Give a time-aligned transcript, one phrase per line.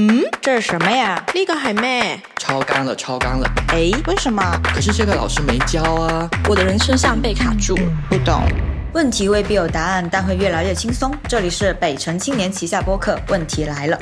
[0.00, 1.20] 嗯，这是什么呀？
[1.34, 2.20] 呢個係咩？
[2.36, 3.50] 超纲了，超纲了。
[3.72, 4.40] 诶，为什么？
[4.72, 6.30] 可是这个老师没教啊。
[6.48, 7.76] 我的人生像被卡住。
[8.08, 8.44] 不懂。
[8.92, 11.12] 问题未必有答案，但会越来越轻松。
[11.26, 13.98] 这里是北城青年旗下播客，问题来了。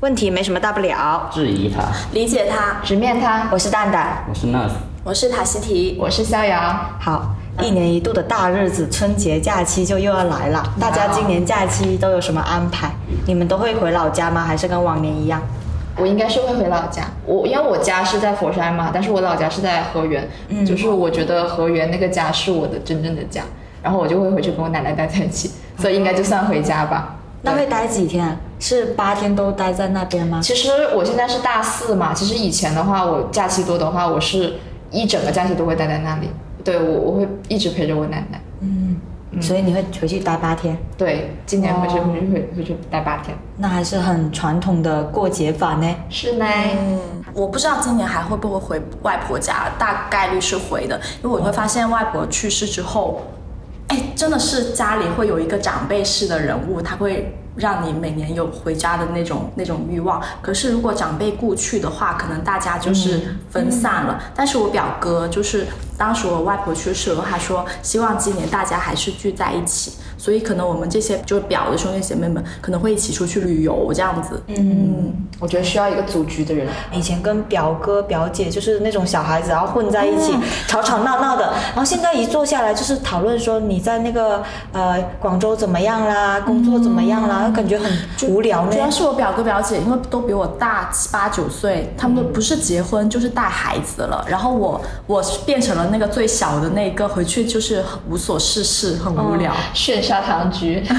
[0.00, 1.84] 问题没什么大不了，质疑他。
[2.12, 3.46] 理解他，直面他。
[3.52, 4.24] 我是蛋蛋。
[4.28, 4.72] 我是 Nurse，
[5.04, 6.58] 我是塔西提，我是逍遥。
[6.98, 12.90] 好，一年一度的大日子春节假期就又要来了，大家今年假期都有什么安排？
[13.26, 14.42] 你们都会回老家吗？
[14.42, 15.42] 还是跟往年一样？
[15.96, 23.42] 我应该是会回老家，我因为我家是在佛山嘛，但是我老家是在河源，嗯就是我觉得河源那个家是我的真正的家，
[23.82, 27.16] 然后我就会回去跟我奶奶待在一起，所以应该就算回家吧。
[27.42, 28.38] 那会待几天？
[28.58, 30.40] 是八天都待在那边吗？
[30.42, 34.54] 其实我现在是大四嘛，其实以前的话，我假期多的话，我是
[34.90, 36.28] 一整个假期都会待在那里，
[36.64, 38.40] 对我我会一直陪着我奶奶。
[38.60, 38.96] 嗯
[39.40, 43.34] 所以你会回去待八天，对，今年回去哦回去回回去待八天。
[43.58, 45.86] 那还是很传统的过节法呢。
[46.08, 46.98] 是呢，嗯，
[47.32, 53.22] 我不知道今年还会不会回外婆家，大概率是回的，因为我会发现外婆去世之后，
[53.86, 60.20] 哎，真的是家里会有一个长辈式的人物，他会让你每年有回家的那种那种欲望。
[60.42, 64.20] 可是如果长辈故去的话，可能大家就是分散了。
[64.34, 65.66] 但是我表哥就是
[65.96, 69.92] 当时我外婆去世了，他说希望今年大家还是聚在一起。
[70.16, 74.42] 所以可能我们这些就是表的兄弟姐妹们可能会一起出去旅游这样子。
[74.48, 76.68] 嗯，我觉得需要一个组局的人。
[76.92, 80.34] 以前跟表哥表姐就是那种小孩子，然后混在一起，
[80.68, 81.54] 吵吵闹闹的。
[81.68, 87.90] 然后现在一坐下来就是讨论说你在那个呃广州怎么样啦，工作怎么样啦，感觉很
[88.28, 88.78] 无聊呢主。
[88.78, 94.24] 要是我表哥表姐，因为都比我大七八九岁，他们都不是结婚就是带孩子了。
[94.28, 99.52] 然后我我是变成了那个最小的那个，回去就是很无所事事，很无聊。
[99.74, 100.96] 炫砂糖橘，炫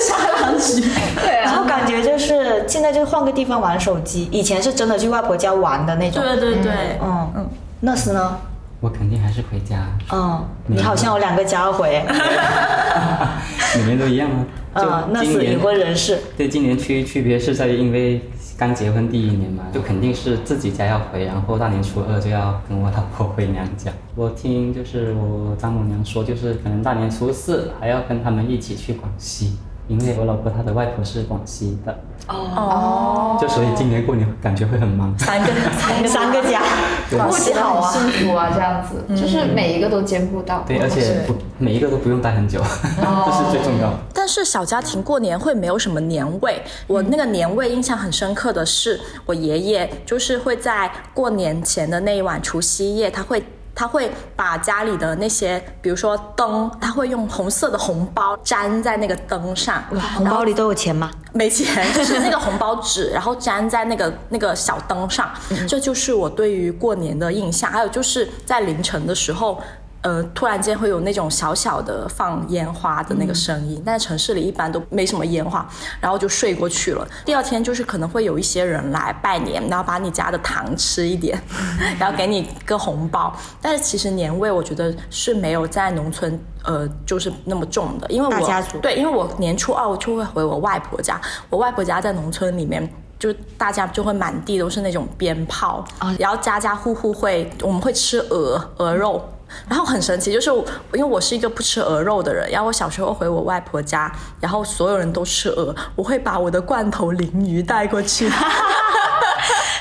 [0.00, 0.80] 砂糖橘，
[1.22, 6.22] 对然后感觉就是现在就换个地方玩手机，以前是真的去外婆家玩的那种。
[6.22, 7.48] 对对对，嗯嗯，
[7.80, 8.36] 那是呢？
[8.80, 12.04] 我肯定还是回家，嗯，你好像有两个家要回。
[13.76, 14.44] 每年都一样啊。
[14.74, 16.18] 嗯，那是已婚人士。
[16.36, 18.20] 对，今年区区别是在于，因为
[18.58, 23.92] 刚结婚第一年嘛，就肯定是自己家要回，然后大年初二就要跟我老婆回娘家。
[24.14, 31.94] 我听就是我丈母娘说，就是可能大年初四还要跟他们一起去广西，因为我老婆她的外婆是广西的，
[32.28, 35.14] 哦，就所以今年过年感觉会很忙。
[35.18, 35.46] 三个
[35.78, 36.08] 三个。
[36.08, 36.62] 三个家，
[37.10, 40.64] 我觉得很幸福啊，这样子，就是每一个都兼顾到。
[40.66, 42.60] 对，而且不每一个都不用待很久，
[42.96, 43.98] 这是最重要的。
[44.14, 46.62] 但是小家庭过年会没有什么年味。
[46.86, 53.44] 我那个年味印象很深刻的是，我爷爷就是会在过年前的那一晚除夕夜，他会。
[53.74, 61.10] 他会把家里的那些，比如说灯，他会用红色的红包粘在那个灯上，哇，红包里都有钱吗？
[61.32, 65.28] 没钱，就是那个红包纸，然后粘在那个那个小灯上，
[65.68, 67.70] 这就是我对于过年的印象。
[67.70, 69.60] 还有就是在凌晨的时候。
[70.04, 75.66] 呃，突然间会有那种小小的放烟花的那个声音，但是城市里一般都没什么烟花，
[75.98, 77.08] 然后就睡过去了。
[77.24, 81.42] 第二天就是可能会有一些人来拜年，然后把你家的糖吃一点，
[81.98, 83.34] 然后给你个红包。
[83.62, 92.86] 但是其实年味我觉得是没有在农村呃就是那么重的，因为我家族对，因为我年初二我就会回我外婆家，我外婆家在农村里面。
[93.16, 99.26] 就大家就会满地都是那种鞭炮，啊然后家家户户会我们会吃鹅鹅肉，
[99.68, 100.50] 然后很神奇，就是
[100.92, 104.10] 因为我是一个不吃鹅肉的人，然后我小时候回我外婆家，
[104.40, 108.30] 然后所有人都吃鹅，我会把我的罐头鲮鱼带过去。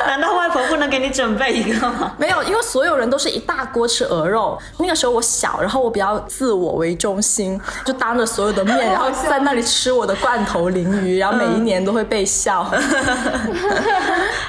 [0.07, 2.13] 难道外婆不能给你准备一个吗？
[2.19, 4.57] 没有，因为所有人都是一大锅吃鹅肉。
[4.79, 12.63] 那个时候我小，然后我比较自我为中心，就当着所有的面， 然后在那里吃我的罐头鲮鱼，然后每一年都会被笑。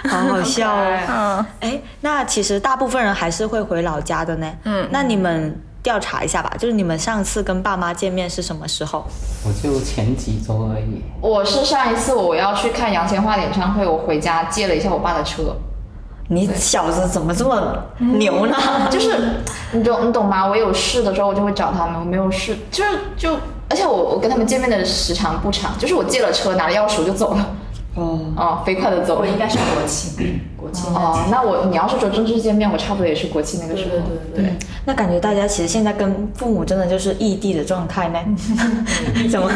[0.09, 0.99] 好好笑哦。
[1.09, 4.53] 嗯，哎，那其实大部分人还是会回老家的呢。
[4.65, 9.05] 嗯，那你们调查一下吧，就是你们上次跟爸妈见面是什么时候？
[9.47, 15.55] 我就前几周而已，我是上一次我要去看杨千嬅的演唱会，我回家借了一下我爸的车，
[16.29, 18.57] 你小子怎么这么牛呢？
[18.91, 19.43] 就是
[19.73, 20.47] 你懂你懂吗？
[20.47, 23.35] 我有事的时候我就会找他们，我没有事就是就，
[23.69, 27.47] 而且我我跟他们见面的时长不长，就是我借了车拿了钥匙我就走了，
[27.97, 29.35] 哦，哦，飞快的走我应。
[29.39, 33.91] 该是国庆，国庆哦，那我你要是说正式见面，我差不多也是国庆那个时候。
[33.91, 38.19] 对对对对那感觉大家其实现在跟父母真的就是异地的状态呢。
[39.31, 39.51] 怎么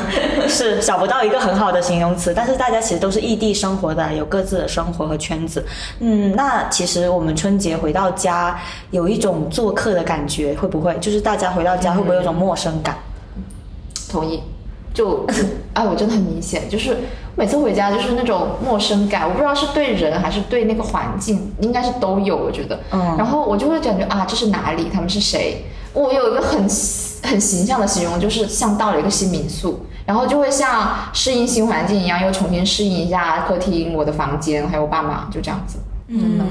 [0.47, 2.35] 是找不到一个很好的形容词？
[2.35, 5.65] 但是大家其实都是异地生活的，有各自的生活和圈子。
[6.01, 8.61] 嗯，那其实我们春节回到家，
[8.91, 10.95] 有一种做客的感觉，会不会？
[11.01, 12.97] 就是大家回到家会不会有种陌生感？
[14.11, 14.43] 同意。
[14.95, 15.25] 就
[15.75, 16.97] 哎，我真的很明显，就是
[17.39, 22.77] 每次回家就是那种陌生感，我不知道是对人还是对那个环境，应该是都有，我觉得。
[22.91, 24.91] 嗯然后我就会感觉啊，这是哪里？
[24.93, 25.65] 他们是谁？
[25.93, 26.59] 我有一个很
[27.23, 35.79] 很形象的形容，就是像到了一个新民宿，然后就会像适应新环境一样，又重新适应一下客厅、我的房间，还有我爸妈，就这样子。
[36.09, 36.45] 真的，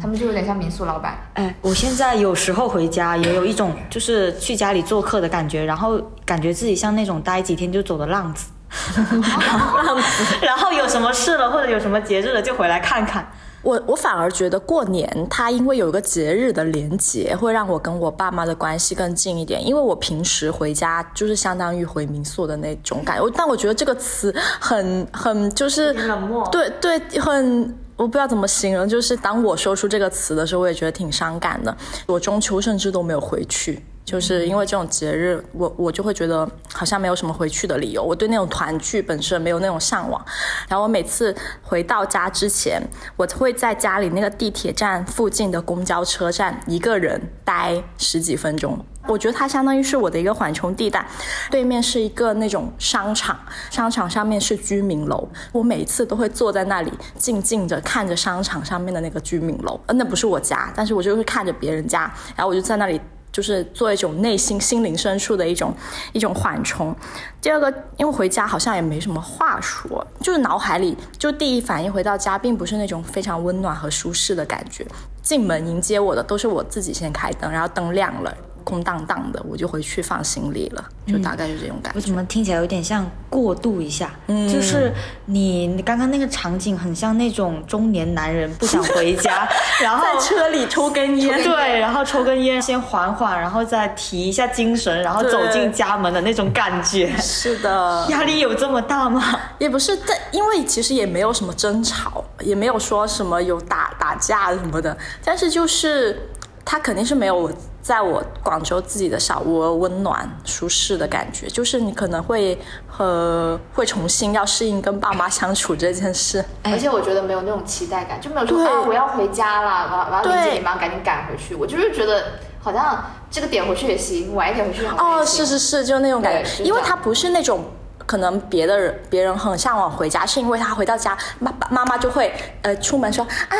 [0.00, 1.18] 他们就有点像民宿老板。
[1.34, 8.46] 哎，我现在有时候回家也有一种就是去家里做客的感觉，然后感觉自己像那种待几天就走的浪子。
[10.42, 13.30] 然后有什么事了或者有什么节日了就回来看看。
[13.60, 19.66] 我我反而觉得过年它因为有一个节日的连结，会让我跟我爸妈的关系更近一点。
[19.66, 28.88] 因为我平时回家就是相当于回民宿的那种感觉，但我觉得这个词很很就是冷漠对对，很我不知道怎么形容。
[28.88, 31.76] 就是当我说出这个词的时候，我也觉得挺伤感的。
[32.06, 33.84] 我中秋甚至都没有回去。
[34.08, 38.02] 就是因为这种节日，我我就会觉得好像没有什么回去的理由。
[38.02, 40.24] 我对那种团聚本身没有那种向往。
[40.66, 42.82] 然后我每次回到家之前，
[43.18, 48.82] 我会在家里那个地铁站附近的公交车站一个人待十几分钟。
[49.06, 51.06] 我觉得它相当于是我的一个缓冲地带，
[51.50, 53.38] 对面是一个那种商场，
[53.70, 55.28] 商场上面是居民楼。
[55.52, 59.78] 我每次都会坐在那里，静静的看着商场上面的那个居民楼。
[59.84, 62.98] 呃，那不是我家，但是我就会看着别人家，然后我就在那里。
[63.38, 65.72] 就是做一种内心心灵深处的一种
[66.12, 66.92] 一种缓冲。
[67.40, 74.84] 第二个，因为回家好像也没什么话说，就是脑海里就第一反应回到家，并不是那种非常温暖和舒适的感觉。
[75.22, 78.36] 进门迎接我的都是我自己先开灯，然后灯亮了，
[78.68, 81.96] 空荡荡的，我就回去放行李了，就大概是这种感觉。
[81.96, 84.10] 我怎么听起来有点像过渡一下？
[84.26, 84.92] 嗯就是
[85.24, 89.48] 你你刚刚那个场景很像那种中年男人不想回家，
[89.82, 97.16] 然后在车里抽根烟，对，然后抽根烟先缓缓，然后再提一下精神，然后走进家门的那种感觉。
[97.16, 99.40] 是的，压力有这么大吗？
[99.58, 106.28] 也不是，但因为其实也没有什么争吵，也没有说什么有打打架什么的，但是就是
[106.70, 107.50] 他肯定是没有我
[107.80, 112.58] 在我广州自己的小窝温暖舒适的感觉，就是你可能会
[112.98, 116.44] 呃会重新要适应跟爸妈相处这件事。
[116.64, 121.54] 而且我觉得没有那种期待感，就没有说啊我要回家了，我要我要理解对你妈，赶紧赶回去。
[121.54, 122.22] 我就是觉得
[122.60, 127.64] 好像这个点回去也行，晚一点回去好像哦，是是是，就那种感觉，因为它不是那种。
[128.08, 132.32] 可能别的人别人很向往回家，是因为他回到家，妈妈妈就会
[132.62, 133.56] 呃出门说啊，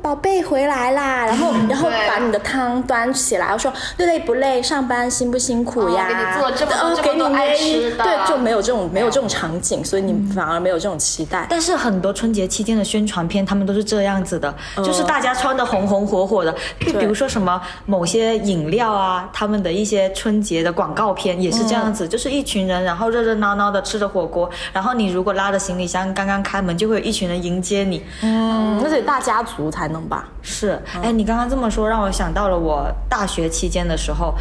[0.00, 6.06] 宝贝回来啦，然 后然后把你的汤端起来，说累不累，上班辛不辛苦呀？
[6.06, 11.46] 哦给你做这么多呃这么多爱给你爱吃的对，就没有这种没有没有这种场景，所以你反而没有这种期待。
[11.50, 16.54] 但是很多春节期间的宣传片，他们都是这样子的，就是大家穿的红红火火的。
[16.80, 28.02] 就比如说什么某些饮料啊，他们的一些春节的广告片也是这样子，就是一群人，然后热热闹闹的吃着火锅，然后你如果拉着行李箱刚刚开门，就会有一群人迎接你。
[28.22, 30.28] 嗯，那得大家族才能吧。
[30.42, 34.34] 是，哎，你刚刚这么说，让我想到了我大学期间的时候。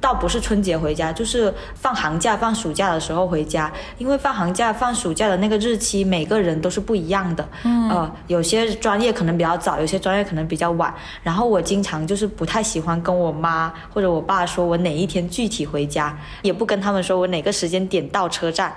[0.00, 3.70] 倒不是春节回家，就是放寒假、放暑假的时候回家。
[3.98, 7.46] 因为放寒假、放暑假的那个日期，每个人都是不一样的。
[7.64, 10.92] 嗯，呃，有些专业可能比较早，有些专业可能比较晚。
[11.22, 18.74] 然后我经常就是不太喜欢跟我妈或者我爸说我哪一天具体回家，也不跟他们说我哪个时间点到车站，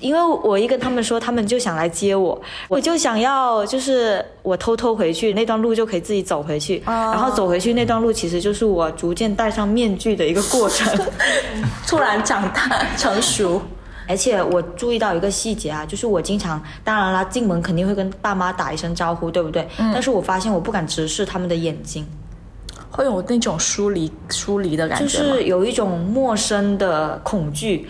[0.00, 10.98] 因为我一跟他们说，他们就想来接我，我就想要就是我偷偷回去，那段路就可以自己走回去，然后走回去那段路其实就是我逐渐戴上面具的一个过程。
[11.86, 13.62] 突然长大成熟，
[14.08, 19.68] 而且我注意到一个细节啊，就是我经常，当然啦，进门肯定会跟爸妈打一声招呼，对不对？
[19.76, 22.06] 但是我发现我不敢直视他们的眼睛，
[22.90, 27.88] 会有那种疏离疏离的感觉就是有一种陌生的恐惧。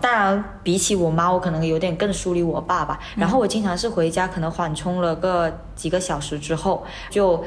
[0.00, 2.98] 当然，比起我妈，我可能有点更疏离我爸吧。
[3.16, 7.42] 然后我经常是回家，可能缓冲了个几个小时之后，就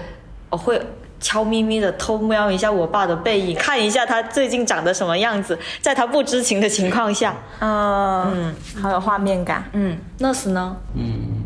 [0.49, 0.81] 我会
[1.19, 7.35] 悄咪咪的偷瞄一下我爸的背影，看一下他最近长得什么样子，在他不知情的情况下。
[7.59, 9.63] 嗯嗯，好有画面感。
[9.73, 10.75] 嗯，那时呢？
[10.95, 11.43] 嗯，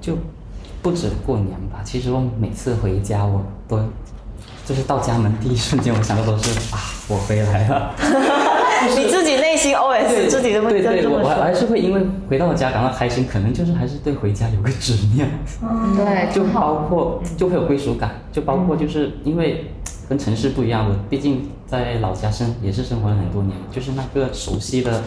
[0.00, 0.16] 就
[0.80, 1.80] 不止过年吧。
[1.84, 3.78] 其实我每次回家，我都
[4.64, 6.78] 就是到家门第一瞬间，我想的都是啊，
[7.08, 7.94] 我回来了。
[8.98, 11.52] 你自己内心 OS 自己的问题对对，我我还。
[11.54, 15.28] 是会因为回到家感到开心，可能就是还是对回家有个执念。
[15.94, 19.66] 对，就包括就会有归属感，就包括就是因为
[20.08, 25.02] 跟城市不一样，我毕竟在老家生也是生活了很多年，就是那个熟悉的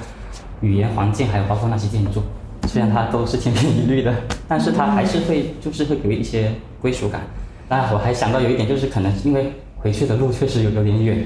[0.62, 2.22] 语言环境，还有包括那些建筑，
[2.68, 4.14] 虽然它都是千篇一律的，
[4.48, 6.52] 但是它还是会就是会给一些
[6.82, 7.22] 归属感。
[7.68, 11.26] 当然，我还想到有一点就是可能因为回去的路确实有有点远，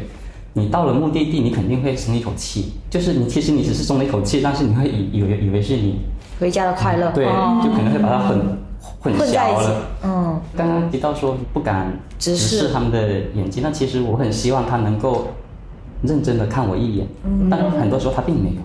[0.53, 2.73] 你到了目的地，你肯定会松一口气。
[2.89, 5.99] 就是你其实你只是松了一口气，但是你会以以为以为是你
[6.39, 7.11] 回家的快乐。
[7.11, 8.39] 对，哦就可能会把它混
[9.01, 9.85] 混淆了。
[10.03, 15.27] 嗯，刚刚提到说不敢直视视他们的眼睛，那其实我很希望他能够
[16.01, 17.07] 认真的看我一眼，
[17.49, 18.61] 但很多时候他并没有。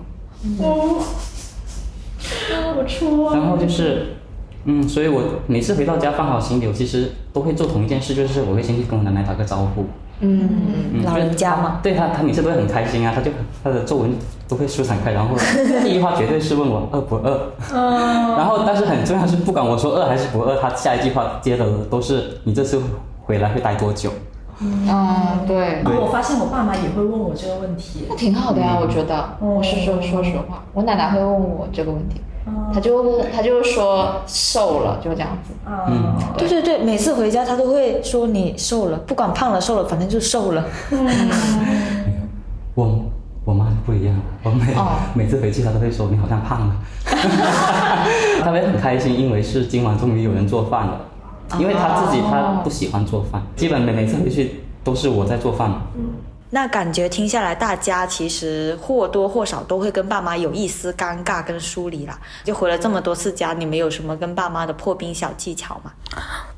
[2.77, 4.17] 我戳然后就是，
[4.65, 9.85] 嗯，所以我每次回到家放好行李，我其实都会做同一件事，就是我会先去跟我奶奶打个招呼。
[10.21, 10.49] 嗯，
[10.93, 13.31] 嗯，老人家嘛，对他，他每次都会很开心啊，他就
[13.63, 14.13] 他的皱纹
[14.47, 15.35] 都会舒展开，然后
[15.83, 22.81] 第一句话绝对是问我饿不饿，然后但是很重要是，不管我说饿还是不饿，他下一句话接的都是你这次
[23.23, 24.09] 回来会待多久？
[24.61, 24.87] 嗯，
[25.45, 28.05] 对，然后我发现我爸妈也会问我这个问题。
[28.07, 28.15] 那。
[28.15, 29.29] 挺好的呀，我觉得。
[29.41, 32.21] 我是说说实话，我奶奶会问我这个问题，
[32.73, 35.53] 她就问，她就说瘦了，就这样子。
[35.65, 40.63] 嗯，对对对，每次回家他都会说你瘦了，不管胖了瘦了，反正就瘦了。
[42.75, 42.99] 我
[43.45, 44.97] 我妈就不一样了，我每、哦。
[45.13, 46.75] 每次回去她都会说你好像胖了，
[48.43, 50.99] 她会很开心，因为是今晚终于有人做饭了，
[51.57, 55.71] 因为她自己她不喜欢做饭，基本每每次回去都是我在做饭。
[56.55, 62.17] 那感觉听下来，大家其实或多或少都会跟爸妈有一丝尴尬跟疏离啦。
[62.45, 65.91] 就回了这么多次家，你们有什么跟爸妈的破冰小技巧吗？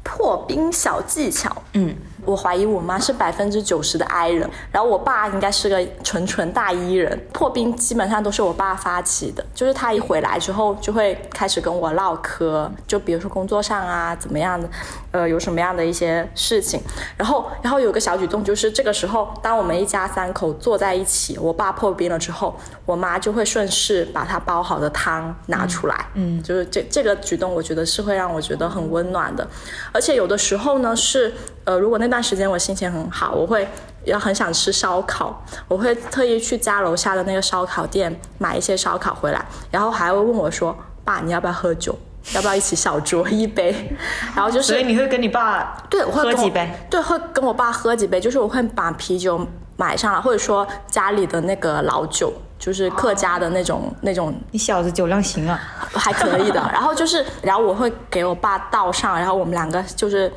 [0.04, 1.96] 破冰小技巧，嗯，
[2.28, 7.18] 我怀疑我妈是百分之九十的 I 人，然后我爸应该是个纯纯大 E 人。
[7.32, 14.70] 破冰基本上都是我爸发起的，就是他一回来之后就会开始跟我唠嗑，就比如说工作上啊怎么样的，
[15.12, 16.82] 呃有什么样的一些事情，
[17.16, 22.54] 然后然后有个小举动就是这个时候，当我们一家三口坐在一起，我爸破冰了之后，
[22.86, 29.48] 我妈就会顺势把他煲好的汤拿出来，嗯，就是这这个举动，我觉得是会让我觉得很温暖的。
[29.94, 33.68] 而且有的时候呢，是呃，如果那段时间我心情很好，我会
[34.06, 41.98] 要很想吃烧烤，我会特意去家楼下的那个烧烤店买一些烧烤回来，然后还会问我说：“爸，你要不要喝酒？
[42.34, 43.98] 要不要一起小酌一杯？”
[44.36, 46.70] 然后就是所以你会跟你爸对，我会喝几杯？
[46.90, 49.40] 对，会跟我爸喝几杯，就是我会把啤酒
[49.78, 55.60] 买上来，或者说家里的那个老酒，就是客家的那种、那种你小子酒量行啊！
[55.94, 56.60] 还可以的。
[56.74, 60.32] 然后就是，然后我会给我爸倒上，然后我们两个就是，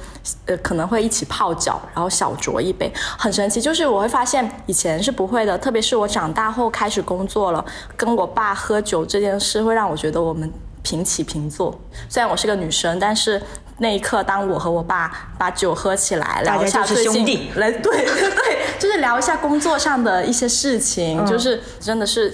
[0.47, 3.61] 呃，可能会一起泡脚，然后小酌一杯，很神奇。
[3.61, 7.65] 就是我会发现以前是不会的，特别是我长大后开始工作了，
[7.97, 11.79] 跟我爸喝酒这件事会让我觉得我们平起平坐。
[12.09, 13.43] 虽然我是个女生，但是。
[13.81, 22.33] 那一刻，当我和我爸把酒喝起来，聊一下最近兄弟来，对对 对，就是聊一下工作上的一些事情，就是真的是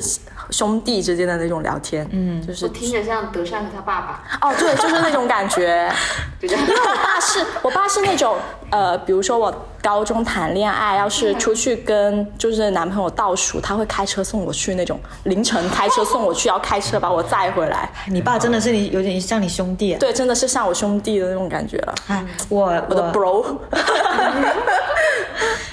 [0.51, 5.91] 兄弟之间的那种聊天，嗯，就是我听着像德善和他爸爸，哦，对，就是那种感觉。
[6.41, 6.57] 就因。
[6.57, 8.37] 为我爸是我爸是那种
[8.71, 17.89] 呃，比如说我高中谈恋爱，要是出去跟就是男朋友倒数，他会开车送我去那种凌晨开车送我去，要开车把我载回来。
[18.07, 19.99] 你爸真的是你有点像你兄弟啊！
[19.99, 21.95] 对，真的是像我兄弟的那种感觉了。
[22.09, 23.45] 哎，我我的 bro，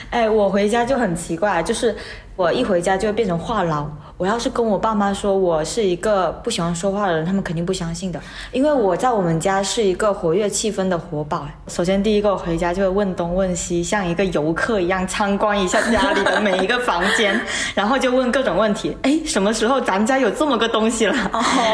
[0.10, 1.96] 哎，我回家就很奇怪，就是
[2.36, 3.86] 我一回家就会变成话痨。
[4.24, 8.18] 我要是跟我爸妈说我是一个不喜欢说话的人，他们肯定不相信的，
[8.54, 11.40] 因为我在我们家是一个活跃气氛的活宝。
[11.40, 17.38] 哎首先第一个，我回家就会问东问西，像一个游客一样参观一下家里的每一个房间，
[17.76, 18.96] 然后就问各种问题。
[19.02, 21.16] 哎，什么时候咱家有这么个东西了？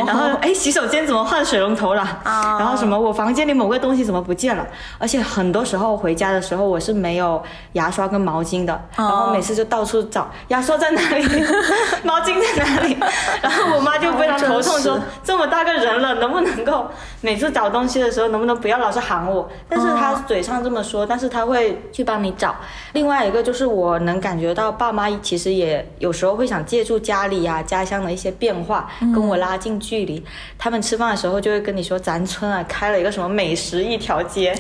[0.07, 2.19] 然后哎，洗手间怎么换水龙头了？
[2.25, 4.65] 然后什么我房间里某个东西怎么不见了？
[4.97, 7.39] 而且很多时候回家的时候我是没有
[7.73, 11.23] 牙刷跟毛巾的，然后每次就到处找牙刷在哪里，
[12.03, 12.97] 毛巾在哪里，
[13.41, 16.87] 然后我妈就非常头痛说这么大个人了，能不能够
[17.21, 19.49] 每次找东西的时候能不能不要老是喊我？
[19.67, 22.55] 但是她嘴上这么说，但是她会去帮你找。
[22.93, 30.23] 另外一个就是我能感觉到爸妈其实也有时候会想借助家里呀、家乡的一些变化跟我拉近距离。
[30.57, 34.53] 他们吃饭的时候就会跟你说，咱村啊开了一个什么美食一条街，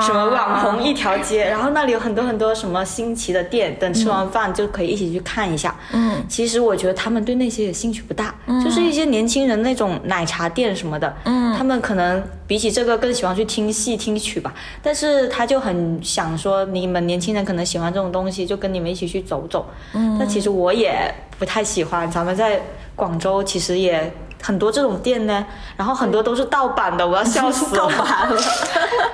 [0.00, 5.74] 什么网红一条街， 然后那里有很多很多什么新奇的店，等吃完饭就可以一起去看一下。
[5.92, 14.54] 嗯，其实我觉得他们对那些也兴趣不大，就是一些年轻人那种奶茶店什么的，嗯，他们可能比起这个更喜欢去听戏听曲吧。
[14.82, 19.66] 但是他就很想说，你们年轻人可能喜欢这种东西，就跟你们一起去走走。
[19.94, 22.10] 嗯，但其实我也不太喜欢。
[22.10, 22.60] 咱们在
[22.94, 25.44] 广州其实也很多这种店呢，
[25.76, 27.82] 然后很多都是盗版的，我要笑死了。
[27.82, 28.40] 盗版了，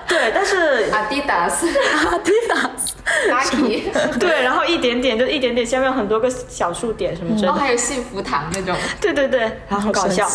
[0.06, 1.66] 对，但是 Adidas、
[2.10, 2.94] 阿迪达斯
[3.28, 7.60] Nike，对，然后一点点就一点点，下面有很多个小数点什么之类然的。
[7.60, 8.74] 哦还有幸福堂那种。
[9.00, 10.28] 对对对，然后很搞笑。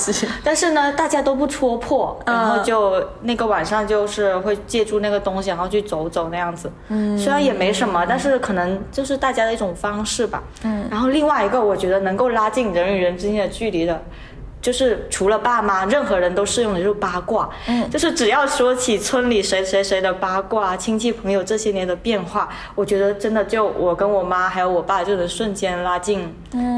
[0.43, 6.71] 但是呢，大家都不戳破，嗯然后就那个晚上就是会借助那个东西，然后去走走那样子。
[6.89, 10.43] 嗯，虽然也没什么，但是可能就是大家的一种方式吧。
[10.63, 14.03] 嗯，然后另外一个我觉得能够拉近人与人之间的距离的。
[14.61, 17.49] 就是除了爸妈，任何人都适用的就是八卦。
[17.67, 26.33] 嗯，就是只要说起村里谁谁谁的八卦、亲戚朋友这些年的变化，我觉得真的就我跟我妈还有我爸就能瞬间拉近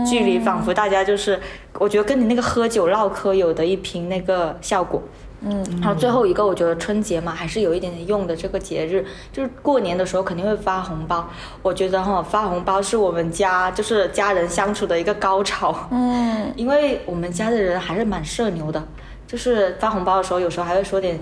[0.09, 1.39] 距离，仿佛大家就是，
[1.73, 5.03] 我觉得跟你那个喝酒唠嗑有的一拼那个效果。
[5.45, 8.33] 嗯，然后最后一个，我觉得春节嘛，还是有一点点用的。
[8.35, 11.29] 这个节日就是过年的时候肯定会发红包，
[11.61, 15.87] 我觉得哈，发红包是我们家就是家人相处的一个高潮。
[15.91, 18.81] 嗯，因为我们家的人还是蛮社牛的，
[19.27, 21.19] 就是发红包的时候，有时候还会说点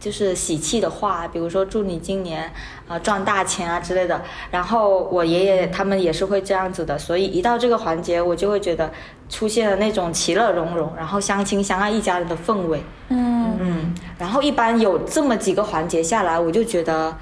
[0.00, 2.52] 就是喜气的话，比如说祝你今年啊、
[2.90, 4.22] 呃赚大钱啊之类的。
[4.50, 8.90] 然后我爷爷他们也是会这样子的，所以一到这个环节，我就会觉得
[9.34, 12.80] 出现了那种其乐融融，然后相亲相爱一家人的氛围。
[13.08, 17.12] 嗯嗯，然后一般有这么几个环节下来，我就觉得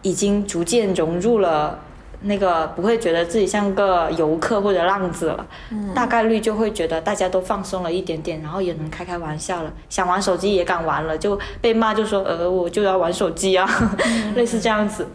[0.00, 1.80] 已经逐渐融入了。
[2.22, 5.46] 那个不会觉得自己像个游客或者浪子了，
[5.94, 13.68] 大概率就会觉得大家都放松了一点点，然后也能开开玩笑了，想玩手机也敢玩了，就被骂就说呃我就要玩手机啊，
[14.34, 15.06] 类似这样子。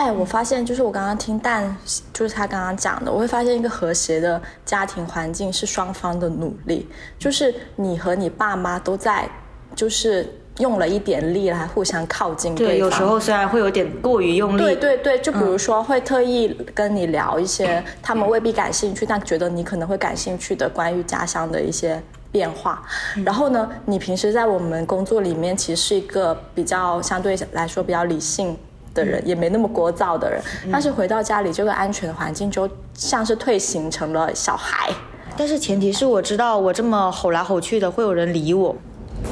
[0.00, 1.76] 哎，我发现就是我刚刚听蛋，
[2.10, 6.88] 就是他刚刚讲的，我会发现一个和谐的家庭环境是双方的努力，
[7.18, 9.28] 就是你和你爸妈都在，
[9.74, 10.26] 就是
[10.56, 12.76] 用了一点力来互相靠近对，方。
[12.78, 22.02] 有时候虽然会有点过于用力，对对对，就比如说会特意跟你聊一些他们未必感兴趣，但觉得你可能会感兴趣的关于家乡的一些
[22.32, 22.82] 变化。
[23.22, 28.56] 然后呢，你平时在我们工作里面其实是一个比较相对来说比较理性。
[28.94, 34.90] 的人也没那么聒噪的人，但是回到家里这个安全的环境，就像是退行成了小孩。
[35.36, 38.74] 但是前提是我知道我这么吼来吼去的会有人理我。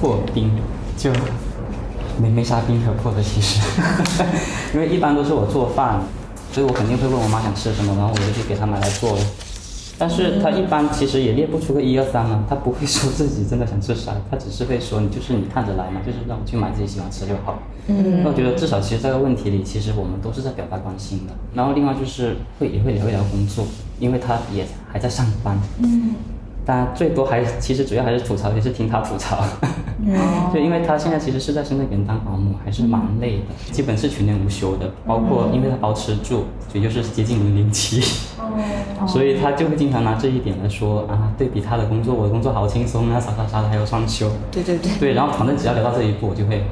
[0.01, 0.51] 破冰
[0.97, 1.11] 就
[2.21, 3.61] 没没啥冰可破的，其实，
[4.73, 6.01] 因为一般都是我做饭，
[6.53, 9.19] 所以我肯定会问我妈想吃什么，然后我就去给她买来做。
[9.99, 17.59] 但是他一般其实也列不出个一二三啊，他不会说自己真的想吃啥，他只是会说你就是你看着来嘛，就是让我去买自己喜欢吃就好。
[17.89, 21.33] 嗯，那我觉得至少其实这个问题里，其实我们都是在表达关心的。
[21.55, 23.67] 然后另外就是会也会聊一聊工作，
[23.99, 25.59] 因为他也还在上班。
[25.83, 26.15] 嗯。
[26.69, 29.43] 但最多还其实主要还是吐槽，也是听他吐槽。
[30.53, 34.91] 就因为他现在其实是在深圳给人当保姆，还是蛮累的，基本是全年无休的。
[35.07, 38.03] 包括因为他包吃住，所以就是接近零零七。
[39.09, 44.31] 所以他就会经常拿这一点来说啊，对比他的工作，我的工作好轻松啊，啥啥啥的，还有双休。
[44.53, 46.65] 对对对，对，然后反正只要聊到这一步，我就会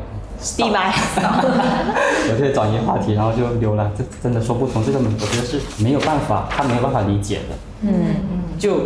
[0.59, 0.93] 闭麦。
[2.29, 3.91] 我就会转移话题，然后就溜了。
[3.97, 7.57] 这真的说不通，这个我觉得是没有办法，他没有办法理解的。
[7.81, 7.91] 嗯
[8.31, 8.83] 嗯，就。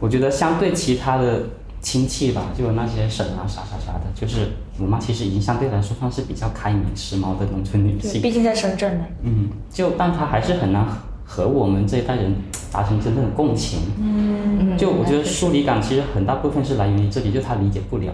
[0.00, 1.42] 我觉得相对其他的
[1.80, 8.20] 亲戚吧，就那些婶啊啥啥啥的，就是我妈其实已经相对来说算是比较开明时髦的农村女性。
[8.20, 9.04] 毕竟在深圳呢。
[9.22, 10.86] 嗯，就但她还是很难
[11.24, 12.34] 和我们这一代人
[12.72, 13.80] 达成真正的共情。
[14.00, 18.12] 嗯就我觉得疏离感其实很大部分是来源于这里，就她理解不了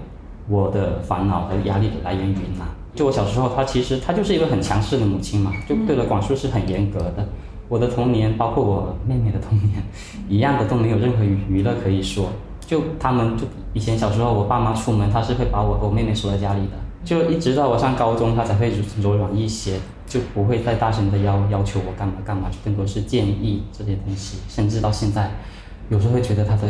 [0.48, 2.66] 我的烦恼和压力的来源于哪。
[2.94, 7.28] 就我小时候，她其实她就是一个很强势的母亲嘛，就对我管束是很严格的。
[7.68, 9.82] 我的童年，包括我妹妹的童年，
[10.28, 12.28] 一样的都没有任何娱娱乐可以说。
[12.66, 16.72] 就他们就以前小时候，我爸妈出门，他是会把我和我妹妹锁在家里的。
[17.04, 18.72] 就一直到我上高中，他才会
[19.02, 24.38] 柔软一些，就不会再大声的要要求我干嘛干嘛，就更多是建议这些东西。
[24.48, 25.30] 甚至到现在，
[25.90, 26.62] 有时候会觉得他的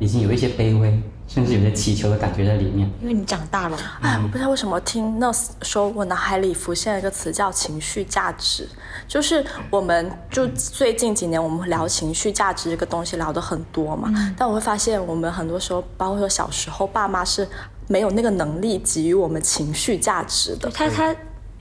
[0.00, 2.90] 已经有一些卑微，甚至有些乞求的感觉在里面。
[3.00, 3.78] 因为你长大了。
[4.00, 8.66] 哎，我不知道为什么听 nurse 说，我脑海里浮现了一个词叫情绪价值。
[9.06, 14.10] 就是我们就最近几年，我们聊情绪价值这个东西聊的很多嘛。
[14.36, 17.46] 但我会发现，我们很多时候，包括说小时候，爸妈是
[17.86, 20.70] 没有那个能力给予我们情绪价值的。
[20.70, 21.14] 他他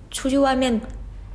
[0.10, 0.88] 出去外面对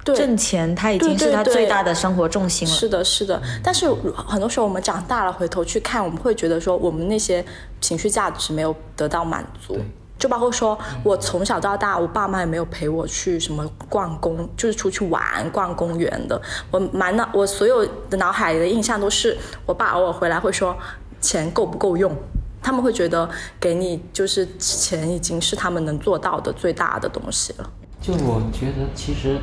[0.05, 2.75] 挣钱，他已经是他最大的生活重心了。
[2.75, 3.41] 是的，是的。
[3.63, 7.45] 但是很多时候我们长大了，回头去看，我们会觉得说，我们那些
[7.81, 9.79] 情绪价值没有得到满足。
[10.17, 16.41] 就包括说，我从小到大，我爸妈也没有陪我去什么逛公，就是出去玩、逛公园的。
[16.71, 19.37] 我满脑，我所有的脑海里的印象都是，
[19.67, 20.77] 我爸偶尔回来会说，
[21.21, 22.15] 钱够不够用？
[22.63, 23.29] 他们会觉得
[23.61, 27.71] 给你就是钱已经是他们能做到的最大的东西了。
[28.01, 29.39] 就我觉得其实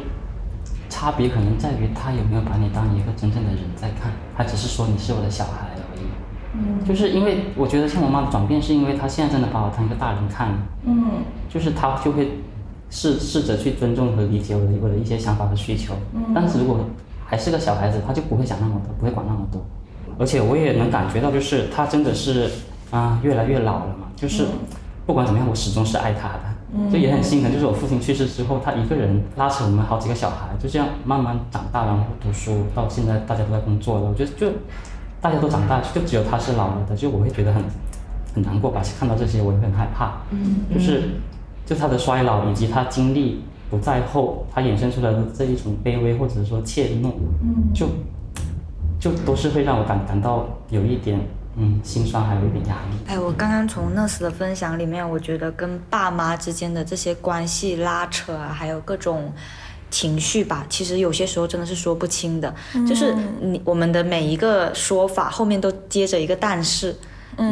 [0.91, 6.85] 差别可能在于他有没有把你当一个真正的人在看，他只是说你是我的小孩而已。
[6.85, 12.41] 就是因为我觉得像我妈的转变，是因为她现在真的把我当一个大人看了，嗯就是她就会
[12.89, 15.93] 试试着去尊重和理解我的我的一些想法和需求。
[16.35, 16.85] 但是如果
[17.25, 19.65] 还是个小孩子，他就不会想那么多，不会管那么多。
[20.19, 22.49] 而且我也能感觉到，就是他真的是
[22.91, 24.45] 啊、越来越老了嘛，就是
[25.05, 26.43] 不管怎么样，我始终是爱他的。
[26.91, 34.05] 就也很心疼，就是我父亲去世之后，他一个人拉扯我们好几个小孩，就这样慢慢长大，然后读书，到现在大家都在工作了。
[34.07, 34.47] 我觉得就
[35.19, 37.61] 大家都长大，就只有他是老了的，就我会觉得很
[38.33, 38.81] 很难过吧。
[38.97, 40.21] 看到这些，我也很害怕。
[40.31, 41.09] 嗯，就是
[41.65, 47.87] 就他的衰老以及他经历不在后，他衍生出来的这一种卑微或者说怯懦，嗯，就
[48.99, 51.19] 就都是会让我感感到有一点
[51.61, 52.97] 嗯心酸，还有一点压力。
[53.07, 59.31] 哎，我刚刚从 nurse 的分享里面，我觉得跟爸妈之间的这些关系拉扯啊，还有各种
[59.91, 62.53] 情绪吧，其实有些时候真的是说不清的。
[62.87, 66.95] 就是你我们的每一个说法后面都接着一个但是。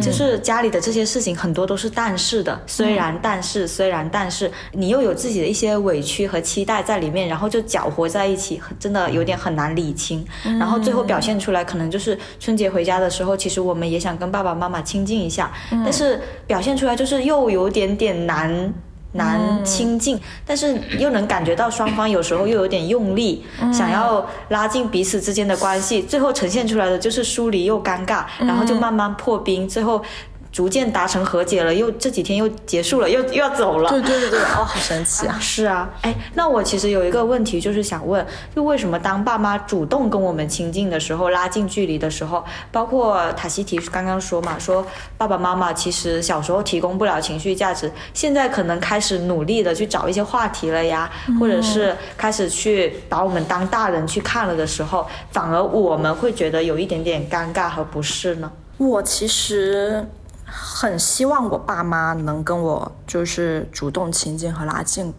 [0.02, 10.26] 就是家里的这些事情很多都是但是的，虽然但是虽然但是，你又有自己的一些委屈和期待在里面，然后就搅和在一起，真的有点很难理清。
[10.44, 18.74] 然后最后表现出来，可能就是春节回家的时候，其实我们也想跟爸爸妈妈亲近一下，但是表现出来就是又有点点难。
[19.14, 23.44] 难亲近，但是又能感觉到双方有时候又有点用力，
[23.74, 30.02] 想要拉近彼此之间的关系，最后呈现出来的就是疏离又尴尬，然后就慢慢破冰，最后
[30.52, 33.90] 逐渐达成和解了，又这几天又结束了，又又要走了。
[33.90, 35.38] 对对对对，哦，好神奇啊！
[35.42, 44.86] 是啊，哎，那我其实有一个问题，就是想问，就为什么当爸妈主动跟我们亲近的时候，拉近距离的时候，包括塔西提刚刚说嘛，说
[45.18, 51.10] 爸爸妈妈其实小时候提供不了情绪价值，现在可能开始努力的去找一些话题了呀，
[51.40, 58.52] 或者是开始去把我们当大人去看了的时候，反而我们会觉得有一点点尴尬和不适呢？
[58.78, 60.08] 我其实
[60.52, 65.14] 很希望我爸妈能跟我就是主动亲近和拉近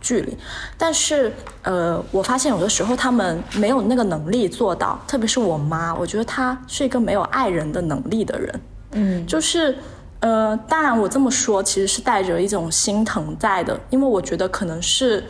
[0.00, 0.36] 距离，
[0.76, 8.60] 但是呃，我发现有的时候他们没有那个能力做到，特别是我妈，我觉得她是一个没有爱人的能力的人，
[8.92, 9.76] 嗯，就是。
[10.24, 15.24] 呃，当然，我这么说其实是带着一种心疼在的，因为我觉得可能是，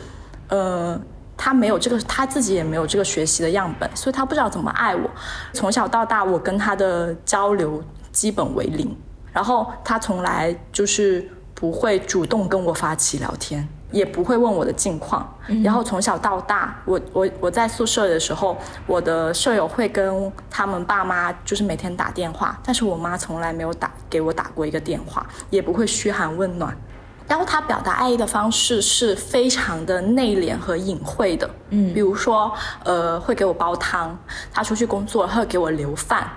[0.48, 1.00] 呃，
[1.34, 5.10] 他没有这个，他自己也没有这个学习的样本，所以他不知道怎么爱我。
[5.54, 8.94] 从小到大，我跟他的交流基本为零，
[9.32, 15.26] 然后他从来就是不会主动跟我发起聊天，也不会问我的近况。
[15.64, 26.76] 然后从小到大，我我我在宿舍的时候，我的舍友会跟他们爸妈就是每天打电话，但是我妈从来没有打给我打过一个电话，也不会嘘寒问暖。
[27.28, 32.52] 然后他表达爱意的方式是非常的内敛和隐晦的，嗯，比如说，
[32.84, 34.18] 呃，会给我煲汤，
[34.52, 36.28] 他出去工作会给我留饭，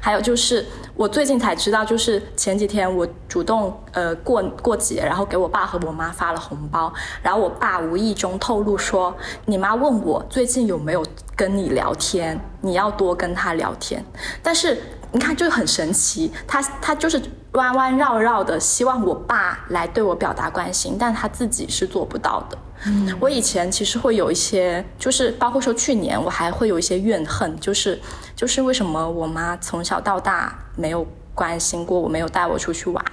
[0.00, 14.04] 还有就是我最近才知道，就是前几天我主动呃过过节，然后给我爸和我妈发了红包，然后我爸无意中透露说，你妈问我最近有没有跟你聊天，你要多跟她聊天，
[14.42, 14.78] 但是
[15.12, 17.20] 你看就很神奇，他他就是
[17.52, 22.58] 弯弯绕绕的，希望我爸来对我表达关心，但他自己是做不到的。
[22.84, 27.98] 嗯，我以前其实会有一些，就是包括说去年我还会有一些怨恨，就是
[28.34, 33.04] 就是为什么我妈从小到大没有关心过我，没有带我出去玩，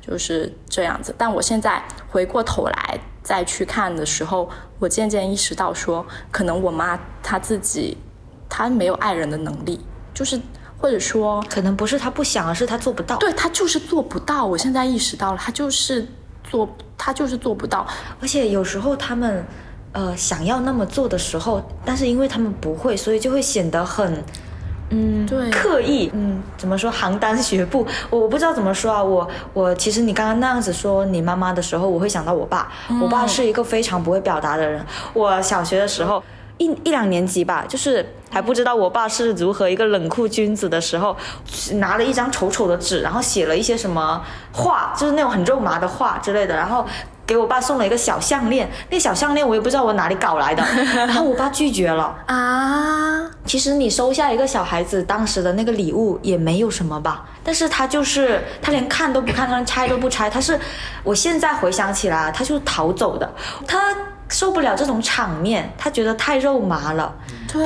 [0.00, 1.14] 就是这样子。
[1.16, 7.96] 但我现在回过头来再去看的时候，我渐渐意识到说，可能我妈她自己
[8.48, 9.80] 她没有爱人的能力，
[10.12, 10.38] 就是
[10.78, 13.16] 或者说可能不是她不想，而是她做不到。
[13.16, 14.44] 对她就是做不到。
[14.44, 16.06] 我现在意识到了，她就是
[16.54, 17.84] 做，他就是做不到。
[18.20, 19.44] 而且有时候他们，
[19.90, 24.22] 呃，想要那么做的时候，但是因为他们不会，所以就会显得很，
[24.90, 32.70] 嗯，对刻意，嗯，怎么说，邯郸学步，我我不知道怎么说啊，我我其实你刚刚那样子说你妈妈的时候，我会想到我爸，
[33.02, 34.80] 我爸是一个非常不会表达的人，
[35.12, 36.22] 我小学的时候。
[36.64, 41.16] 一一两年级吧，就是还不知道我爸是如何一个冷酷君子的时候，
[41.74, 44.22] 拿了一张丑丑的纸，然后写了一些什么
[44.52, 46.86] 话，就是那种很肉麻的话之类的，然后
[47.26, 48.70] 给我爸送了一个小项链。
[48.90, 52.16] 那小项链我也不知道我哪里搞来的， 然后我爸拒绝了。
[52.26, 60.58] 啊，其实你收下一个小孩子当时的那个礼物也没有什么吧，但是他就是他连看都不看，他连拆都不拆，他是
[61.02, 63.30] 我现在回想起来，他就是逃走的，
[63.66, 63.94] 他。
[64.34, 67.14] 受不了这种场面，他觉得太肉麻了。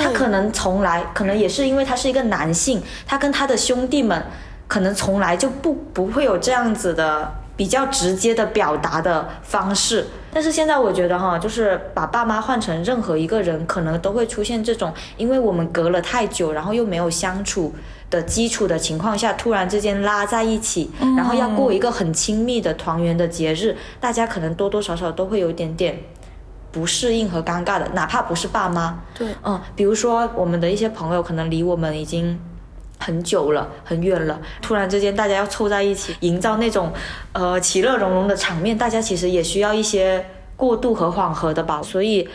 [0.03, 4.23] 他可能从来，可能也是因为他是一个男性，他跟他的兄弟们
[4.67, 10.09] 可能从来就不不会有这样子的比较直接的表达的方式。
[10.31, 17.75] 但是现在我觉得哈，就是把爸妈换成任何一个人，可能都会出现这种，因为我们隔了太久，然后又没有相处
[18.11, 25.99] 的基础的情况下，突然之间拉在一起，然后要过一个很亲密的团圆的节日，大家可能多多少少都会有一点点
[26.71, 32.39] 不适应和尴尬的，哪怕不是爸妈，对，嗯，比如说我们的一些朋友可能离我们已经
[32.99, 36.93] 很久了、很远了，突然之间大家要凑在一起，营造那种
[37.33, 40.25] 呃其乐融融的场面，大家其实也需要一些
[40.57, 41.83] 过渡和缓和的吧。
[41.83, 42.29] 所以，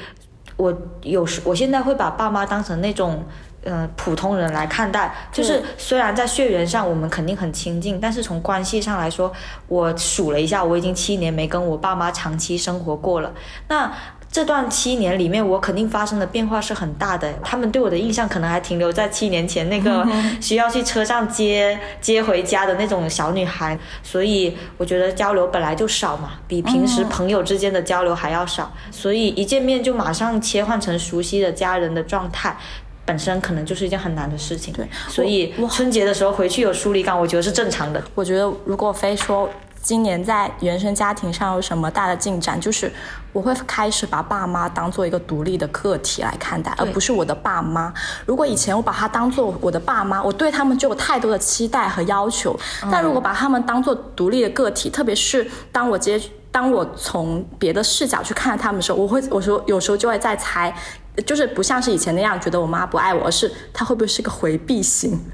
[0.57, 3.23] 我有时我现在会把爸妈当成那种。
[3.65, 9.31] 嗯，普通人来看待，就是虽然在血缘上我们肯定很亲近，但是从关系上来说，
[9.69, 13.31] 我数了一下，我已经七年没跟我爸妈长期生活过了。
[13.69, 13.89] 那
[14.33, 17.31] 这段七年里面，我肯定发生的变化是很大的。
[17.43, 20.03] 他们对我的印象可能还停留在七年前那个
[20.41, 32.57] 需要去车上接接回家的那种小女孩，所以我觉得交流本来就少嘛，比平时朋友之间的交流还要少，所以一见面就马上切换成熟悉的家人的状态。
[33.05, 38.01] 本身可能就是一件很难的事情，对所以春节的时候回去有疏离感，我觉得是正常的。
[38.15, 39.49] 我觉得如果非说
[39.83, 42.91] 今年在原生家庭上有什么大的进展，就是
[43.33, 47.93] 我会开始把爸妈当做一个独立的个体来看待，而不是我的爸妈。
[48.25, 52.57] 如果以前我把他当做我的爸妈，我对他们就有太多的期待和要求。
[52.89, 56.19] 但如果把他们当做独立的个体，特别是当我接
[56.49, 60.73] 当我从别的视角去看他们的时候，我会我说有时候就会在猜。
[61.25, 65.19] 就是不像是以前那样觉得我妈不爱我，而是她会不会是个回避型？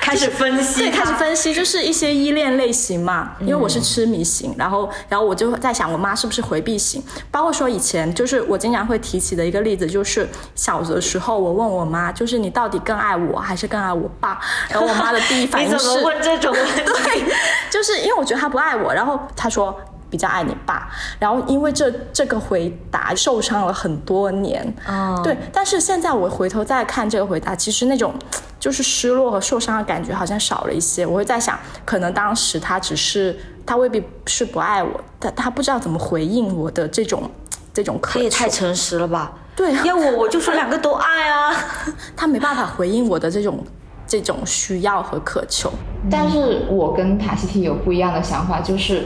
[0.00, 3.36] 开始分析，对，开始分析，就是一些依恋类型嘛。
[3.40, 7.00] 因为我是痴迷型，然后，然后我就在想，我妈是不是回避型？
[7.30, 14.40] 包括说以前，就是我经常会提起的一个例子，就是小的时候，我问我妈，就是你到底更爱我还是更爱我爸？
[14.68, 16.82] 然后我妈的第一反应是， 你怎么问这种问题？
[16.82, 17.24] 对，
[17.70, 19.78] 就是因为我觉得她不爱我，然后她说。
[20.10, 28.12] 比较爱你爸，然后因为这这个回答受伤了很多年，哦，对，但是现在我回头再看这个回答，其实那种
[28.58, 31.06] 就是失落和受伤的感觉好像少了一些。
[31.06, 37.30] 我会在想，可能当时他只是他未必是不爱我，但他不知道怎么回应我的这种
[37.72, 38.18] 这种渴求。
[38.18, 39.32] 他也太诚实了吧？
[39.54, 41.54] 对，要我我就说两个都爱啊，
[42.16, 43.64] 他没办法回应我的这种
[44.06, 45.70] 这种需要和渴求。
[46.10, 49.04] 但是我跟塔西提有不一样的想法，就是。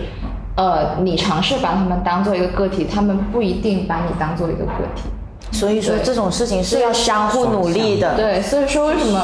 [0.57, 5.03] 呃，你尝试把他们当做一个个体，他们不一定把你当做一个个体。
[5.51, 8.17] 所以说这种事情是要相互努力的。
[8.17, 9.21] 对，所以说为什么，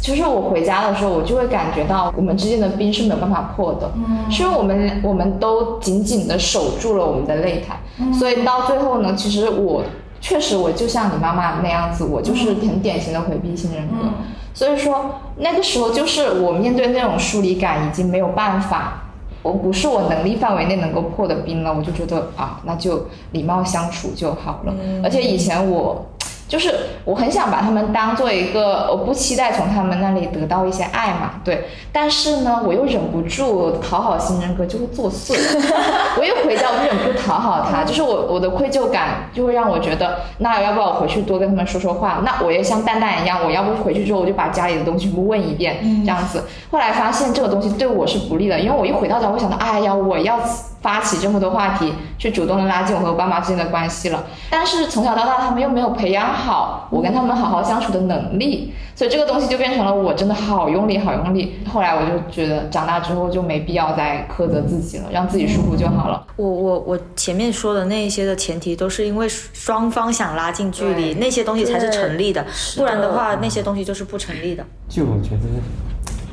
[0.00, 7.78] 就是我回家的时候，我就会感觉到我们之间的冰是没有办法破的，嗯，是因为我们我们都紧紧的守住了我们的擂台，
[8.12, 9.82] 所以到最后呢，其实我
[10.20, 14.08] 确实我就像你妈妈那样子，我就是很典型的回避型人格。
[14.54, 19.02] 所以说那个时候就是我面对那种疏离感已经没有办法。
[19.46, 24.74] 我不是我能力范围内能够破的冰了，我就觉得啊，那就礼貌相处就好了。
[25.02, 26.04] 而且以前我。
[26.48, 26.72] 就是
[27.04, 31.66] 我很想把他们当做一个，我不期待从他们那里得到一些爱嘛，对。
[31.92, 35.34] 但是呢，我又忍不住讨好型人格就会作祟，
[36.18, 42.22] 我一回家我就忍不住讨好他，就是我我的愧疚感就会让我觉得，那要不要我回去多跟他们说说话？
[42.24, 46.44] 那我也像蛋蛋一样，我要不回去之后我就把家里的东西全部问一遍，这样子。
[46.70, 50.38] 后来发现这个东西对我是不利的，因为我一回到家，我想到，哎呀，我要。
[50.86, 54.24] 发起这么多话题，去主动的拉近我和我爸妈之间的关系了。
[54.48, 61.58] 但是从小到大，他们又没有培养好我跟他们好好相处的能力，所以这个东西就变成了我真的好用力，好用力。
[61.68, 66.24] 后来我就觉得长大之后就没必要再苛责自己了，让自己舒服就好了。
[66.36, 72.46] 我我我前面说的那一些的前提，都是因为双方想拉近距离，那些东西才是成立的，
[72.76, 74.64] 不然的话那些东西就是不成立的。
[74.88, 75.42] 就我觉得，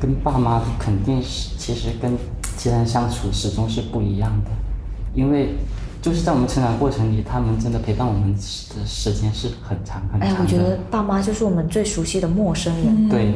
[0.00, 2.16] 跟爸妈肯定是其实跟。
[2.64, 4.50] 其他人相处始终是不一样的，
[5.12, 5.50] 因为
[6.00, 8.40] 就是在我们成长过程里，他们真的陪伴我们的
[8.86, 10.34] 时间是很长很长的。
[10.34, 13.06] 哎，我觉得爸妈就是我们最熟悉的陌生人。
[13.10, 13.34] 对，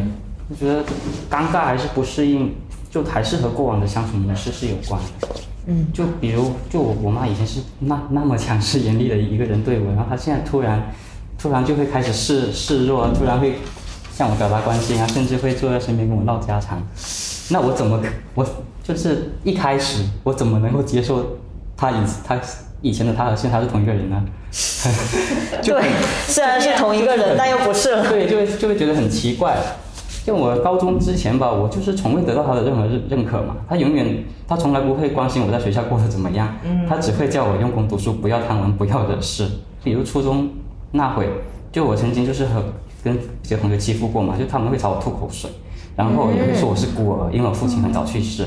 [0.48, 0.82] 我觉得
[1.30, 2.54] 尴尬还是不适应，
[2.90, 5.28] 就还是和过往的相处模式是有关的。
[5.66, 10.90] 嗯，就比如，就我我妈以前是那那么强势严厉的一个人对我，然后她现在突然
[11.38, 13.56] 突然就会开始示示弱，突然会
[14.10, 16.82] 向我表达关心啊，甚至会坐在身边跟我唠家常。
[17.50, 18.02] 那我怎么
[18.34, 18.42] 我？
[18.88, 21.36] 就是一开始我怎么能够接受
[21.76, 22.40] 他以他
[22.80, 24.24] 以前的他和现在他是同一个人呢？
[25.62, 25.82] 对，
[26.26, 28.02] 虽然是同一个人，但又不是。
[28.08, 29.58] 对，就会就会觉得很奇怪。
[30.24, 33.56] 就我高中之前吧，我就是从未得到他的任何认认可嘛。
[33.68, 36.56] 他永远他从来不会关心我在学校过得怎么样，
[36.88, 39.46] 他只会叫我用功读书，不要贪玩，不要惹事。
[39.84, 40.48] 比如初中
[40.92, 41.28] 那会，
[41.70, 42.64] 就我曾经就是和
[43.04, 45.50] 跟一些同学欺负过嘛，就他们会朝我吐口水，
[45.94, 48.46] 然后也会说我是孤儿，因为我父亲很早去世。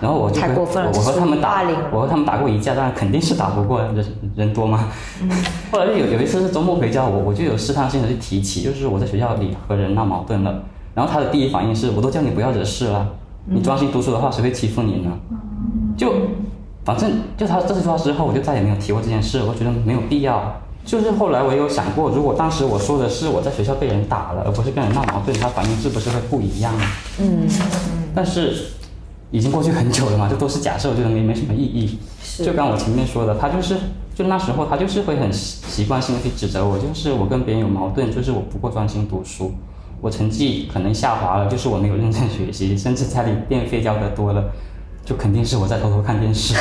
[0.00, 4.04] 然后我就跟太过分了我我和他们打我和他们打过一架，但肯定是打不过人
[4.36, 4.88] 人多嘛。
[5.72, 10.62] 后来有有一次是周末回家，我我就有试探性的去提起，就是我在学校里和人闹矛盾了，
[10.94, 13.06] 然后他的第一反应是，我都叫你不要惹事了，
[13.46, 15.10] 你专心读书的话，谁会欺负你呢？
[15.96, 16.12] 就
[16.84, 20.60] 反正就他这句话之后，我就再也没有提过这件事，我觉得没有必要。
[20.82, 26.84] 就是后来我有想过，如果当时我说的是我在学校被人打了，而不是跟人闹矛盾，他反应是不是会不一样呢？
[27.20, 27.46] 嗯，
[28.14, 28.56] 但是
[29.30, 31.98] 已经过去很久了嘛，这都是假设，我觉得没没什么意义。
[32.44, 33.76] 就刚我前面说的，他就是
[34.14, 39.52] 就那时候他就是会很习习惯性的去指责我，就是我跟别人有矛盾，就是我不够专心读书，
[40.00, 44.44] 我成绩可能下滑了，就是我没有认真学习，甚至家里电费交的多了，
[45.04, 46.54] 就肯定是我在偷偷看电视。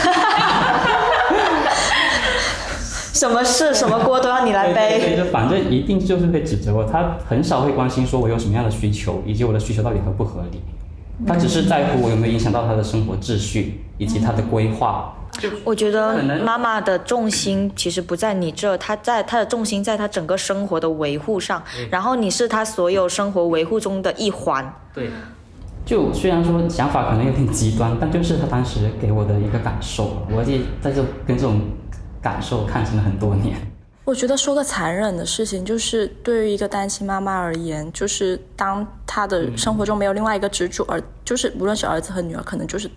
[3.13, 5.15] 什么事什么锅都要你来对对背。
[5.15, 10.61] 对，就反正一定就是会指责我，他很少会关心说我有什么样的需求，以及我的需求到底合不合理。
[11.27, 15.13] 他只是在乎我有没有影响到他的生活秩序以及他的规划。
[15.63, 24.73] 我觉得可能妈妈的重心其实不在你这，她在她的重心在她整个生活的维护上，然后你是她所有生活维护中的一环。
[24.91, 25.11] 对，
[25.85, 31.61] 就虽然说想法可能有点极端，但就是他当时给我的一个感受，我也在这跟这种
[32.21, 33.55] 感受抗争了很多年。
[34.09, 42.89] 我觉得说个残忍的事情，就是对于一个单亲妈妈而言，就是当她的生活中没有另外一个支柱，而就是无论是儿子和女儿，可能就是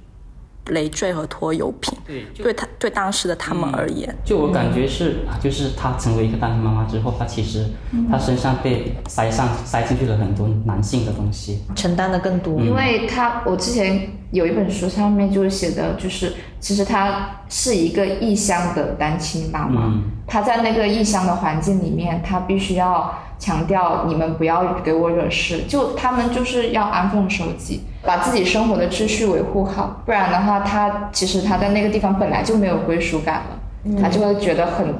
[0.68, 1.96] 累赘和拖油瓶。
[2.36, 7.66] 对，他对当时的他们而言，就我感觉是，啊就是她成为一个单亲妈妈之后，她其实
[8.10, 11.62] 她身上被塞上塞进去了很多男性的东西。
[11.74, 12.60] 承担的更多。
[12.60, 34.94] 因为他我之前有一本书上面就是写的，就是其实她是一个异乡的单亲妈妈，嗯她在那个异乡的环境里面，她必须要强调你们不要给我惹事，就他们就是要安分守己，把自己生活的秩序维护好，不然的话，他其实他在那个地方本来就没有归属感了，他就会觉得很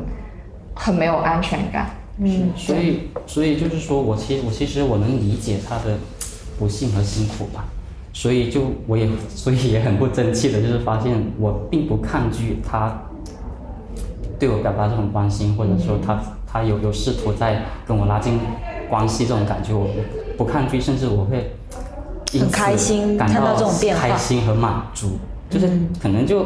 [0.75, 1.91] 很没有安全感。
[2.19, 5.97] 嗯，所以所以就是说我其实我其实我能理解他的
[6.59, 7.65] 不幸和辛苦吧，
[8.13, 12.93] 所以就我也所以也很不争气的，就是发现我并不抗拒他
[14.37, 16.21] 对我表达这种关心，或者说她
[16.53, 18.39] 她有有试图在跟我拉近
[18.91, 19.89] 关系这种感觉，我
[20.37, 21.53] 不抗拒，甚至我会
[22.39, 24.03] 很开心感看到这种变化。
[24.03, 25.69] 开心和满足，就是
[26.01, 26.45] 可能就。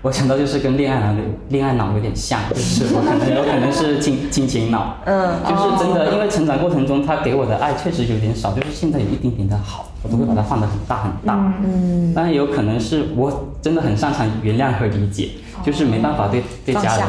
[0.00, 11.52] 我想到就是跟恋爱脑恋爱脑有点像，就是我可能有可能是亲亲情脑，嗯，就是真的，因为成长过程中他给我的爱确实有点少，就是现在有一点点的好，我都会把它放得很大很大。
[11.64, 15.30] 嗯，当然有可能是我真的很擅长原谅和理解，
[15.64, 17.06] 就是没办法对对家人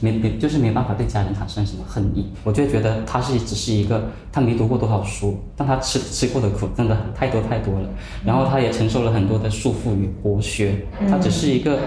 [0.00, 2.26] 没没就是没办法对家人产生什么恨意。
[2.44, 7.88] 我就觉得他是只是一个他没读过多少书，但他吃吃过的苦真的太多太多了，
[8.24, 11.78] 然后他也承受了很多的束缚与剥削，他只是一个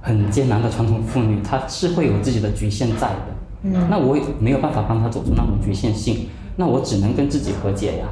[0.00, 3.26] 很艰难的传统妇女，她是会有自己的局限在的。
[3.62, 8.06] 嗯，那我也没有办法帮她走出那种局限性，那我只能跟自己和解呀。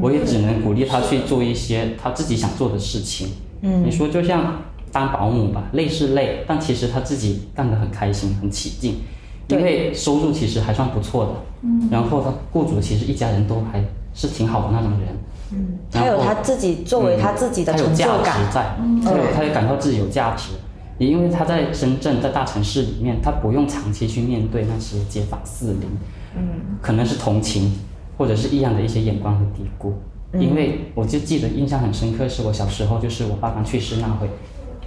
[0.00, 3.28] 我也只能鼓励她去做一些她自己想做的事情。
[3.62, 4.60] 嗯，你说就像
[4.92, 9.00] 当保姆吧，累是累，但其实他自己干得很开心，很起劲，
[9.48, 11.32] 因为收入其实还算不错的。
[11.62, 15.08] 嗯，然后他雇主其实一家人都还是挺好的那种人。
[15.52, 18.46] 嗯，他有他自己作为他自己的成就他有价感。
[18.46, 20.50] 值在，他有他也感到自己有价值，
[20.98, 25.88] 也因为他在深圳，在大城市里面，他不用长期去面对那些街坊四邻，
[26.36, 26.42] 嗯，
[26.80, 27.72] 可能是同情，
[28.18, 29.92] 或者是异样的一些眼光和嘀咕。
[30.40, 34.26] 因为我就记得印象很深刻，是我小时候，就是我爸刚去世那回，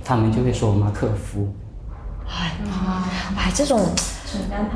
[0.06, 1.52] 他们就会说我妈克夫，
[3.36, 3.82] 哎，这种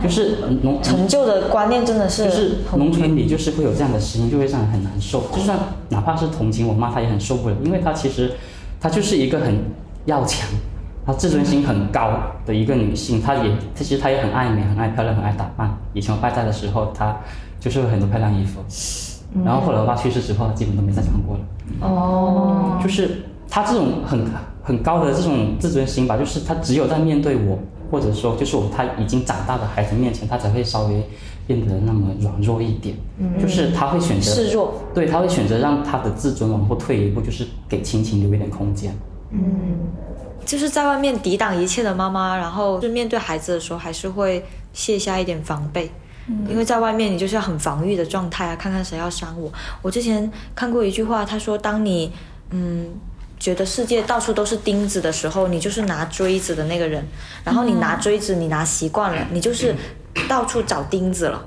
[0.01, 5.21] 就是农成就的观念真的是就是农村里就是会有这样的声音，就会让人很难受。
[5.31, 5.57] 就算
[5.89, 8.31] 哪怕是同情我妈，她也很受不了，因为她其实
[8.81, 9.63] 她就是一个很
[10.05, 10.49] 要强，
[11.05, 12.11] 她自尊心很高
[12.45, 15.69] 的一个女性，她也她其实她也很爱美、很爱漂亮、很爱打扮。
[15.93, 17.15] 以前我爸在的时候，她
[17.59, 18.61] 就是有很多漂亮衣服，
[19.45, 21.41] 然后后来我爸去世之后，她基本都没再穿过了。
[21.81, 24.25] 哦，就是她这种很
[24.69, 27.57] 很高的这种自尊心吧，就是他只有在面对我，
[27.89, 31.03] 或者说就是我他已经长大的孩子面前，他才会稍微
[31.47, 32.95] 变得那么软弱一点。
[33.41, 38.95] 就是他会选择示弱，对，他会选择让他的自尊往后退一步，就是给亲情留一点空间。
[39.31, 39.41] 嗯
[40.45, 45.89] 就是在外面抵挡一切的妈妈，然后就面对孩子的时候，还是会卸下一点防备。
[46.47, 49.51] 因为在外面你就是要很防御的状态啊，看看谁要伤我。
[49.81, 52.11] 我之前看过一句话，他说：“当你
[52.51, 52.85] 嗯
[53.39, 57.03] 觉得世界到处都是钉子的时候，你就是拿锥子的那个人。
[57.43, 59.73] 然后你拿锥子，你拿习惯了，你就是
[60.27, 61.43] 到处找钉子了。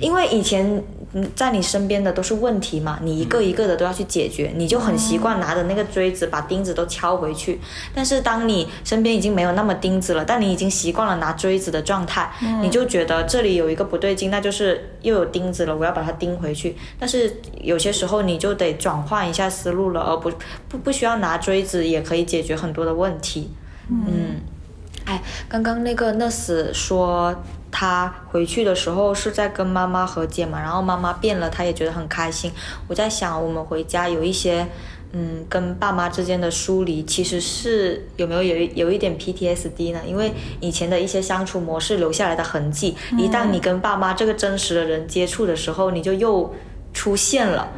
[0.00, 0.82] 因为以前
[1.14, 7.58] 嗯在你身边的都是问题嘛，你一个一个的都要去解决，你就很习惯拿着那个锥子把钉子都敲回去。
[7.94, 12.30] 但是当你身边已经没有那么钉子了，但你已经习惯了拿锥子的状态，
[12.60, 16.76] 你就觉得这里有一个不对劲，那就是又有钉子了，我要把它钉回去。
[16.98, 20.30] 但是有些时候你就得转换一下思路了，而不
[20.68, 23.50] 不不需要拿锥子也可以解决很多的问题。
[23.90, 24.42] 嗯，
[25.06, 27.34] 哎，刚刚那个 nurse 说
[27.70, 32.50] 他回去的时候是在跟妈妈和解嘛，然后妈妈变了，他也觉得很开心。
[32.86, 34.66] 我在想，我们回家有一些。
[35.12, 40.00] 嗯，跟爸妈之间的疏离，其实是有没有有有一点 PTSD 呢？
[40.06, 46.54] 因为以前的一些相处模式留下来的痕迹，一旦你跟爸妈这个真实的人接触的时候，你就又
[46.92, 47.72] 出现了。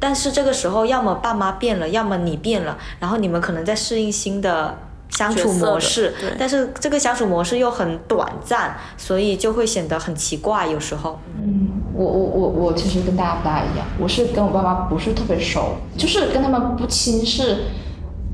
[0.00, 4.76] 但是这个时候，要么爸妈变了，要么你变了，然后你们可能在适应新的
[5.12, 11.18] 相处模式但是这个相处模式又很短暂，所以就会显得很奇怪，有时候。
[11.40, 17.64] 嗯，我我我我其实跟大家不大一样，我是跟我爸妈不是特别熟，就是跟他们不亲是，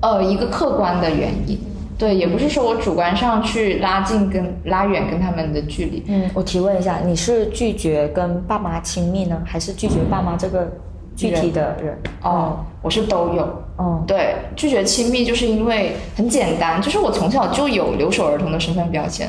[0.01, 1.59] 呃一个客观的原因，
[1.99, 10.71] 对，也不是说我主观上去拉近跟拉远跟他们的距离，嗯，我提问一下，你是拒绝跟爸妈亲密呢，还是拒绝爸妈这个
[11.19, 11.99] 具体的人？
[12.23, 13.43] 哦，我是都有，
[13.77, 19.29] 哦，对，拒绝亲密就是因为很简单，就是我从小就有留守儿童的身份标签。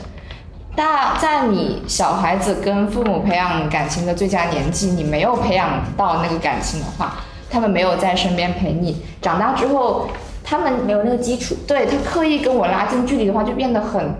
[0.75, 7.15] 大在你小孩子跟父母培养感情的最佳年纪，你没有培养到那个感情的话，
[7.49, 10.07] 他们没有在身边陪你，长大之后，
[10.43, 11.55] 他们没有那个基础。
[11.67, 14.15] 对他刻意跟我拉近距离的话，就变得很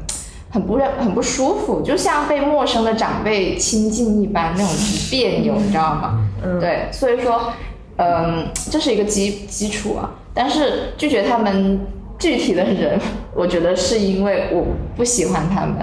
[0.50, 4.68] 很不认很不舒服，就像被陌生的长辈亲近一般，那种
[5.12, 6.26] 别扭，你知道吗？
[6.44, 7.54] 嗯对，所以说，
[7.98, 10.10] 嗯，这是一个基基础啊。
[10.34, 11.80] 但是拒绝他们
[12.18, 13.00] 具体的人，
[13.36, 14.66] 我觉得是因为我
[14.96, 15.76] 不喜欢他们。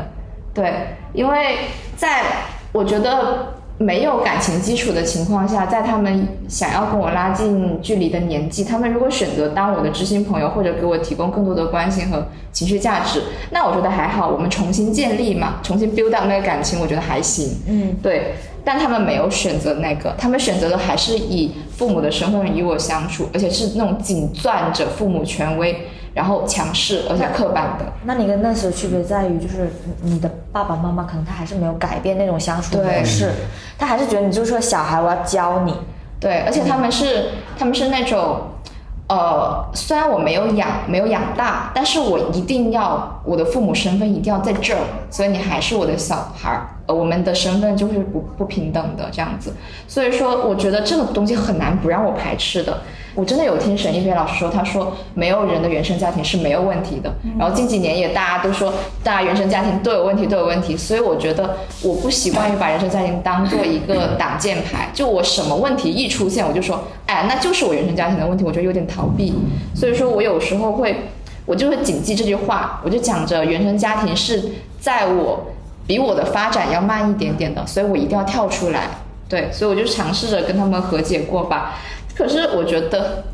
[0.55, 0.73] 对，
[1.13, 1.57] 因为
[1.97, 2.23] 在
[2.73, 17.59] 我觉得没有感情基础的情况下，在他们想要跟我拉近距离的年纪，他们如果选择当我的知心朋友，或者给我提供更多的关心和情绪价值，那我觉得还好，我们重新建立嘛，重新 build up 那个感情，我觉得还行。
[17.69, 18.37] 嗯，对，
[18.67, 27.85] 但他们没有选择那个，他们选择的还是以父母的身份与我相处，而且是那种紧攥着父母权威，然后强势而且刻板的。
[28.03, 29.71] 那你跟那时的区别在于，就是
[30.03, 33.31] 你的爸爸妈妈可能他还是没有改变那种相处模式，
[33.79, 35.73] 他还是觉得你就是个小孩，我要教你。
[36.19, 38.41] 对，而且他们是他们是那种，
[39.09, 49.53] 呃，虽然我没有养没有养大，但是我一定要我的父母身份一定要在这儿，所以你还是我的小孩儿，呃，我们的身份就是不不平等的这样子。
[49.89, 52.79] 所以说，我觉得这个东西很难不让我排斥的。
[53.15, 57.11] 我真的有听沈一飞老师说，他说没有人的原生家庭是没有问题的。
[57.39, 58.71] 然后近几年也大家都说，
[59.03, 60.77] 大家原生家庭都有问题，都有问题。
[60.77, 69.33] 所以我觉得我不习惯于把原生家庭当做一个挡箭牌，就我什么问题一出现，我就说，哎，那就是我原生家庭的问题，我觉得有点逃避。
[69.75, 70.95] 所以说我有时候会，
[71.47, 74.43] 我就会谨记这句话，我就讲着原生家庭是
[74.79, 75.47] 在我
[75.87, 78.89] 比我的发展要慢一点点的，所以我一定要跳出来。
[79.29, 81.81] 对，所以我就尝试着跟他们和解过吧。
[82.17, 83.25] 可是我觉得，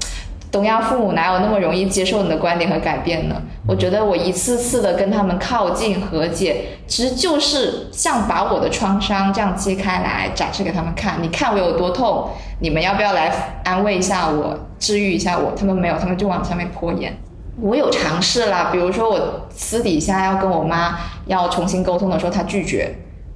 [0.51, 3.37] 东亚父母哪有那么容易接受你的观点和改变呢？
[3.67, 11.23] 我觉得我一次次的跟他们靠近和解，其实就是像把我的创伤这样揭开来展示给他们看。
[11.23, 12.29] 你看我有多痛，
[12.61, 13.33] 你们要不要来
[13.65, 15.53] 安慰一下我，治愈一下我？
[15.57, 17.17] 他们没有，他们就往上面泼盐。
[17.61, 22.95] 我有尝试啦，比如说我私底下要跟我妈要重新沟通的时候，她拒绝。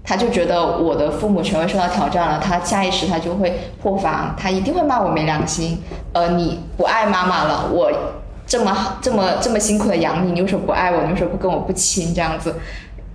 [0.08, 5.82] 她就觉得我的父母权威受到挑战了，她下意识她就会破防，她一定会骂我没良心。
[6.12, 7.90] 呃，你不爱妈妈了，我
[8.46, 11.02] 这么好这么这么辛苦的养你，你为什么不爱我？
[11.02, 12.14] 你为什么不跟我不亲？
[12.14, 12.54] 这样子，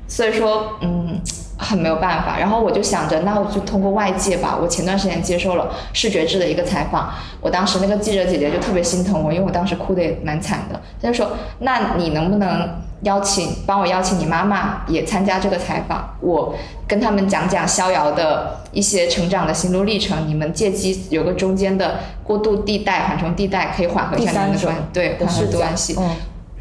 [0.07, 1.21] 所以说，嗯，
[1.61, 2.37] 很没有办法。
[2.37, 4.57] 然后我就想着，那我就通过外界吧。
[4.59, 10.81] 我前段时间接受了视觉志的一个采访，我当时那个记者姐姐就特别心疼我，因为我当时哭的也蛮惨的。
[11.01, 16.17] 她就说，那你能不能邀请帮我邀请你妈妈也参加这个采访？
[16.19, 16.53] 我
[16.87, 25.95] 跟他们讲讲逍遥的一些成长的心路历程，你们借机有个中间的过渡地带、缓冲地带，可以缓和一下你们的关对缓和关系。
[25.97, 26.09] 嗯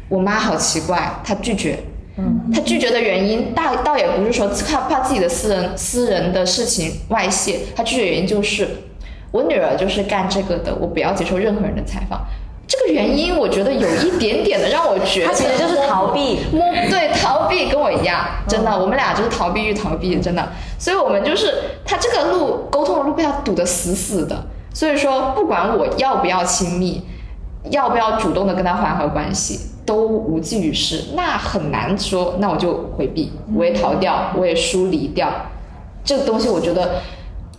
[0.09, 1.79] 我妈好奇怪，她拒绝。
[2.17, 8.67] 嗯，他拒绝的原因大倒也不是说怕怕自己的私人私人的事情外泄，他拒绝原因就是
[9.31, 12.19] 我女儿就是干这个的，我不要接受任何人的采访。
[12.67, 16.39] 这个原因我觉得有一点点的让我觉得他其实 就是逃避。
[16.53, 20.47] 摸对逃避跟我一样，真的，我们俩就是逃避与逃避，真的。
[20.79, 21.53] 所以我们就是
[21.85, 24.45] 他这个路沟通的路被他堵得死死的。
[24.73, 27.01] 所以说，不管我要不要亲密，
[27.71, 31.03] 要不要主动的跟他缓和关系，都无济于事。
[31.15, 35.31] 那很难说，那我就回避，我也逃掉，我也疏离掉。
[36.03, 37.01] 这个东西我觉得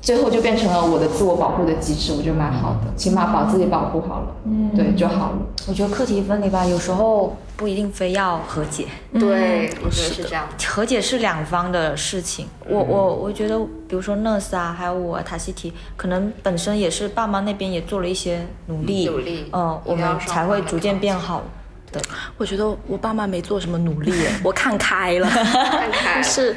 [0.01, 5.39] 最后就变成了我的自我保护的机制，我觉得蛮好的，起码把自己保护好了，嗯，对就好了。
[5.69, 10.49] 我觉得课题分离吧，有时候不一定非要和解，对，我觉得是这样。
[10.67, 12.47] 和解是两方的事情。
[12.69, 13.57] 我我我觉得，
[13.87, 21.43] 比如说 nurse 啊，还有我塔西提，可能本身也是爸妈那边也做了一些努力，努力嗯，我们才会逐渐变好。
[21.93, 22.03] 对，
[22.39, 24.13] 我觉得我爸妈没做什么努力，
[24.43, 26.23] 我看开了，看开了。
[26.23, 26.57] 是，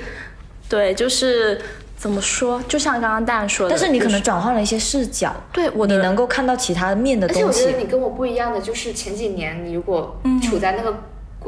[0.69, 1.61] 对，就是
[1.97, 7.65] 怎么说，就像刚刚蛋说的，但是你可能转换了一些视角，对我的你能够看到其他面的而且我东西。
[7.65, 10.95] 觉得你跟我不一样的，就是前几年你如果处在那个、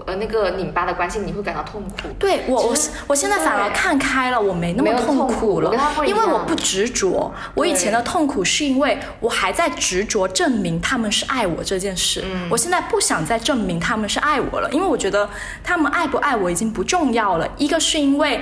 [0.06, 2.10] 呃那个拧巴的关系，你会感到痛苦。
[2.20, 2.76] 对我，我
[3.08, 5.72] 我现在反而看开了，我没那么痛痛苦苦了
[6.06, 7.34] 因为我不执着。
[7.56, 15.30] 我以前的痛苦是因为我还在执着证明他们是爱我这件事，嗯我现在不想再证明他们是爱我了，因为我觉得
[15.64, 17.48] 他们爱不爱我已经不重要了。
[17.58, 18.42] 一个是因为。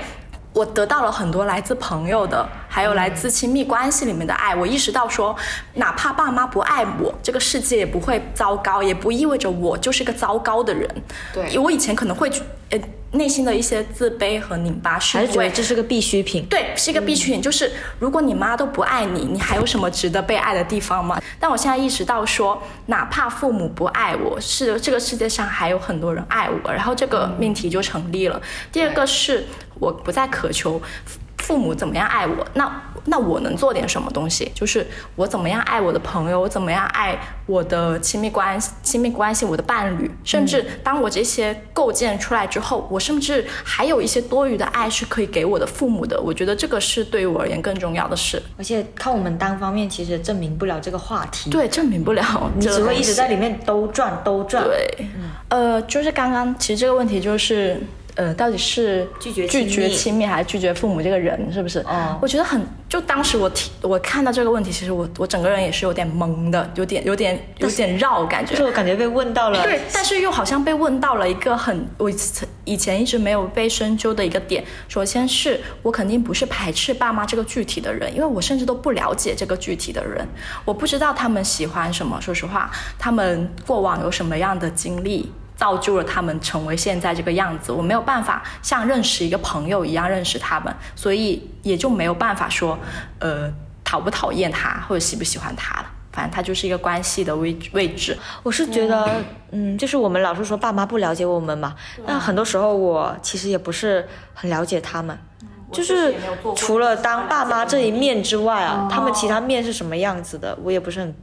[0.56, 4.56] 我得到了很多来自朋友的，还有来自亲密关系里面的爱。
[4.56, 5.36] 我意识到说，
[5.74, 10.90] 哪怕爸妈不爱我，这个世界也不会糟糕，也不意味着我就是个糟糕的人。
[11.34, 12.32] 对我以前可能会
[12.70, 12.80] 呃
[13.12, 16.46] 内心的一些自卑和拧巴，是还是因为觉得这是个必需品。
[16.46, 17.42] 对，是一个必需品。
[17.42, 21.22] 就是如果你妈都不爱你，你还有什么值得被爱的地方吗？
[21.38, 28.42] 但我现在意识到说，哪怕父母不爱我，是这个世界上还有很多人爱我，然后这个命题就成立了。
[28.72, 29.46] 第二个是
[29.80, 34.52] 我不再渴求父父母怎么样爱我，那那我能做点什么东西？
[34.56, 34.84] 就是
[35.16, 37.16] 我怎么样爱我的朋友，我怎么样爱
[37.46, 46.20] 我的亲密关系、亲密关系，我的伴侣，甚至当我这些构建出来之后，我甚至还有一些多余的爱是可以给我的父母的。
[46.20, 48.42] 我觉得这个是对于我而言更重要的事。
[48.58, 54.64] 而且靠我们单方面其实证明不了这个话题，，对，证明不了，你只会一直在里面兜转兜转。
[54.64, 55.08] 对，
[55.50, 57.80] 呃，就是刚刚其实这个问题就是。
[58.16, 61.80] 呃，到底是拒绝拒绝亲密还是拒绝父母这个人，是不是？
[61.80, 68.64] 哦我觉得很，就当时我提我看到这个问题，其实我我整个人也是有点懵的，有点有点有点绕感觉就是。
[68.64, 72.10] 我感觉被问到了，对，但是又好像被问到了一个很我
[72.64, 74.64] 以前一直没有被深究的一个点。
[74.88, 80.26] 首先是我肯定不是排斥爸妈这个具体的人，因为我甚至都不了解这个具体的人，
[80.64, 82.20] 我不知道他们喜欢什么。
[82.22, 85.30] 说实话，他们过往有什么样的经历。
[85.56, 92.78] 造就了他们成为现在这个样子，我没有办法像认识一个朋友一样认识他们，所以也就没有办法说，
[93.20, 93.52] 呃，
[93.84, 95.86] 讨不讨厌他或者喜不喜欢他了。
[96.12, 98.18] 反正他就是一个关系的位位置。
[98.42, 101.76] 我是觉得，嗯，就是我们老是说爸妈不了解我们嘛，
[102.08, 105.18] 但很多时候我其实也不是很了解他们。
[105.74, 106.16] 就是
[106.56, 111.14] 除了当爸妈这一面之外啊，他们其他面是什么样子的，我也不是很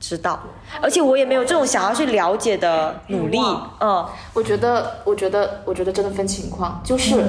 [0.00, 0.38] 知道，
[0.80, 3.38] 而且我也没有这种想要去了解的努力。
[3.80, 7.22] 嗯，我觉得，我觉得，我觉得真的分情况，就是，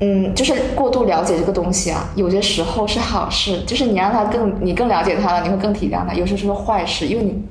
[0.00, 7.42] 嗯，就是过度了解这个东西啊，有些时候是好事，就是你让他更，你更了解他了，你会更体谅他；有些时候是坏事，因为你，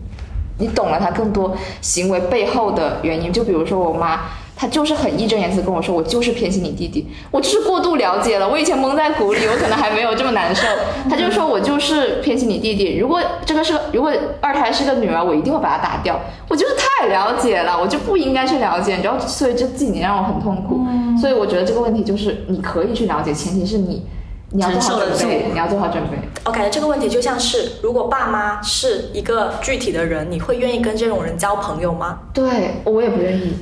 [0.59, 3.31] 你懂了他更多行为背后的原因。
[3.33, 4.21] 就比如说我妈。
[4.61, 10.67] 她就是很义正言辞跟我说，我就是偏心你弟弟，我就是过度了解了，我以前蒙在鼓里，我可能还没有这么难受。
[11.09, 16.19] 他就说我就是偏心你弟弟，如果这个是个如果二胎是个女儿，我一定会把她打掉。
[16.47, 20.85] 我就是太了解了，我就不应该去了解，你知道，所以这几年让我很痛苦。
[21.19, 24.05] 所以我觉得这个问题就是你可以去了解，前提是你
[24.51, 26.19] 你要做好准备，你要做好准备。
[26.45, 32.19] 我感觉这个问题就像是，如果爸妈是一个具体的人，你会愿意跟这种人交朋友吗？
[32.31, 33.55] 对我也不愿意。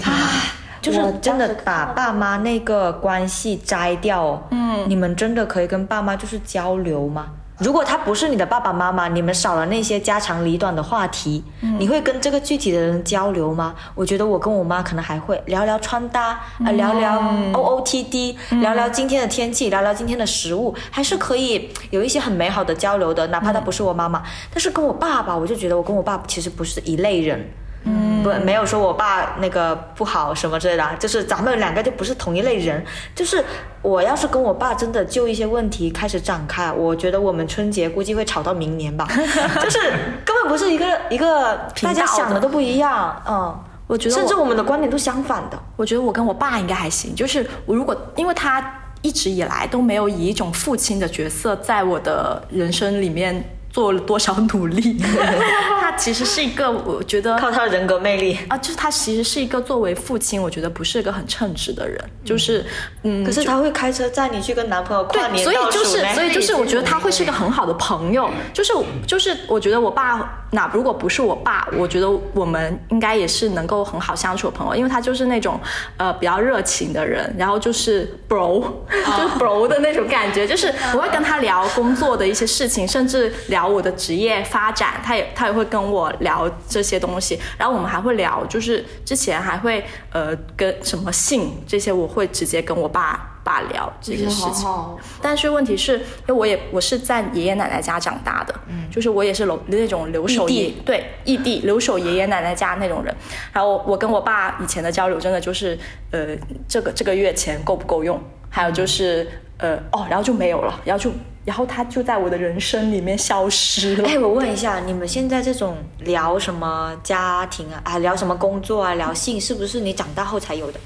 [0.82, 4.42] 就是真的把爸妈那个关系摘掉哦。
[4.52, 7.28] 嗯，你们真的可以跟爸妈就是交流吗？
[7.60, 11.44] 如果他不是你的爸爸妈妈，你们少了那些家长里短的话题，
[11.78, 13.76] 你会跟这个具体的人交流吗？
[13.96, 17.22] 我觉得我跟我妈可能还会聊聊穿搭，啊、聊聊
[17.52, 24.24] O O T D，、聊聊今天的天气，聊聊今天的食物，还是可以有一些很美好的交流的，哪怕他不是我妈妈。
[24.54, 27.46] 但是跟我爸爸，我就觉得我跟我爸其实不是一类人。
[27.84, 32.84] 嗯，不，没有说我爸那个不好什么之类的啊，就是咱们两个就不是同一类人。
[33.16, 33.44] 就是
[33.82, 39.08] 我要是跟我爸真的就一些问题开始展开，我觉得我们春节估计会吵到明年吧。
[39.64, 39.80] 就是
[40.26, 43.58] 根本不是一个一个大家想的都不一样，嗯，
[43.88, 45.58] 我觉得我甚至我们的观点都相反的。
[45.78, 48.62] 我觉得我跟我爸应该还行，就是我如果因为他
[49.02, 53.42] 一直以来都没有以一种父亲的角色在我的人生里面
[53.80, 54.98] 做了多少努力，
[55.80, 62.66] 他其实是一个我觉得靠他的人格魅力，啊，就是他其实是一个作为父亲，我觉得不是一个很称职的人，就是
[63.04, 68.30] 嗯，可是他会开车载你去跟男朋友跨年，所以就是，所以就是，我觉得他会是一个很好的朋友。
[68.54, 68.74] 就是，
[69.08, 75.60] 就是，我觉得我爸那如果不是我爸，我觉得我们应该也是能够很好相处的朋友，因为他就是那种
[75.98, 94.66] 呃比较热情的人，然后就是 bro，就是 bro 的那种感觉，就是我会跟他聊工作的一些事情，甚至聊我的职业发展，他也他也会跟我聊这些东西，然后我们还会聊，就是之前还会呃跟什么性这些，我会直接跟我爸爸聊这些事情。
[94.66, 103.16] 好但是问题是，因为我也我是在爷爷奶奶家长大的，嗯，就是我也是留那种留守异爷对异地留守爷爷奶奶家那种人。
[103.52, 105.78] 然后我跟我爸以前的交流真的就是，
[106.12, 106.28] 呃，
[106.68, 108.22] 这个这个月钱够不够用？
[108.52, 109.28] 还有就是，
[109.58, 111.12] 呃，哦，然后就没有了，然后就
[111.46, 114.08] 然后他就在我的人生里面消失了。
[114.08, 120.80] 哎，我问一下，你们现在这种聊什么家庭啊，啊，聊什么工作啊，聊性，是不是你长大后才有的？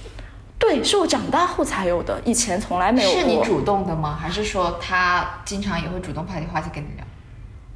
[0.64, 3.20] 对，是我长大后才有的，以前从来没有过。
[3.20, 4.18] 是你主动的吗？
[4.20, 7.06] 还是说他经常也会主动派话题跟你聊？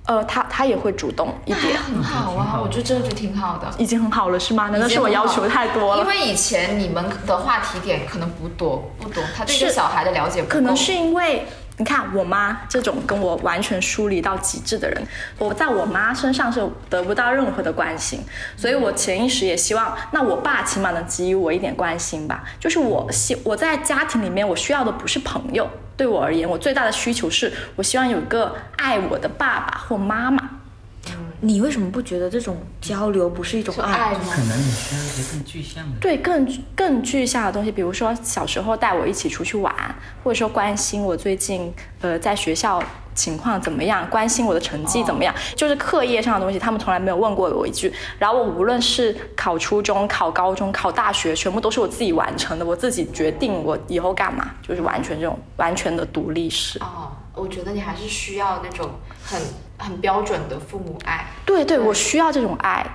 [0.05, 3.67] 呃，他他也会主动一点，很好啊，我觉得这就挺好的。
[3.77, 4.69] 已经很好了是吗？
[4.69, 6.01] 难道是我要求太多了？
[6.01, 10.53] 因为以前你们的话题点可能不多，不多，他对这个小孩的了解不够。
[10.53, 11.45] 可能是因为
[11.79, 15.01] 你看我妈这种跟我完全疏离到极致的人，
[15.37, 18.19] 我在我妈身上是得不到任何的关心，
[18.55, 22.43] 所以我潜意识也希望，那我爸起码能给予我一点关心吧。
[22.59, 30.49] 就是我希我在家庭里面，我需要的不是朋友，对我而言，我最大的需求是我希望有个爱我的爸爸或妈妈。
[31.39, 33.91] 你为什么不觉得这种交流不是一种爱？
[33.91, 34.19] 爱吗？
[34.31, 35.99] 可能你需要一些更具象的。
[35.99, 39.73] 对更更具象的东西，比如说小时候带我一起出去玩，
[40.23, 42.81] 或者说关心我最近呃在学校
[43.13, 47.93] 情况怎么样，关心我的成绩怎么样，就是课业上的东西，他们从来没有问过我一句。
[48.17, 56.79] 然后我无论是考初中、考高中、考大学，全部都是我自己完成的，我自己决定我以后干嘛，就是完全这种完全的独立式。
[56.79, 58.89] 哦，我觉得你还是需要那种
[59.23, 59.39] 很
[59.77, 61.25] 很标准的父母爱。
[61.45, 62.85] 对对，我需要这种爱。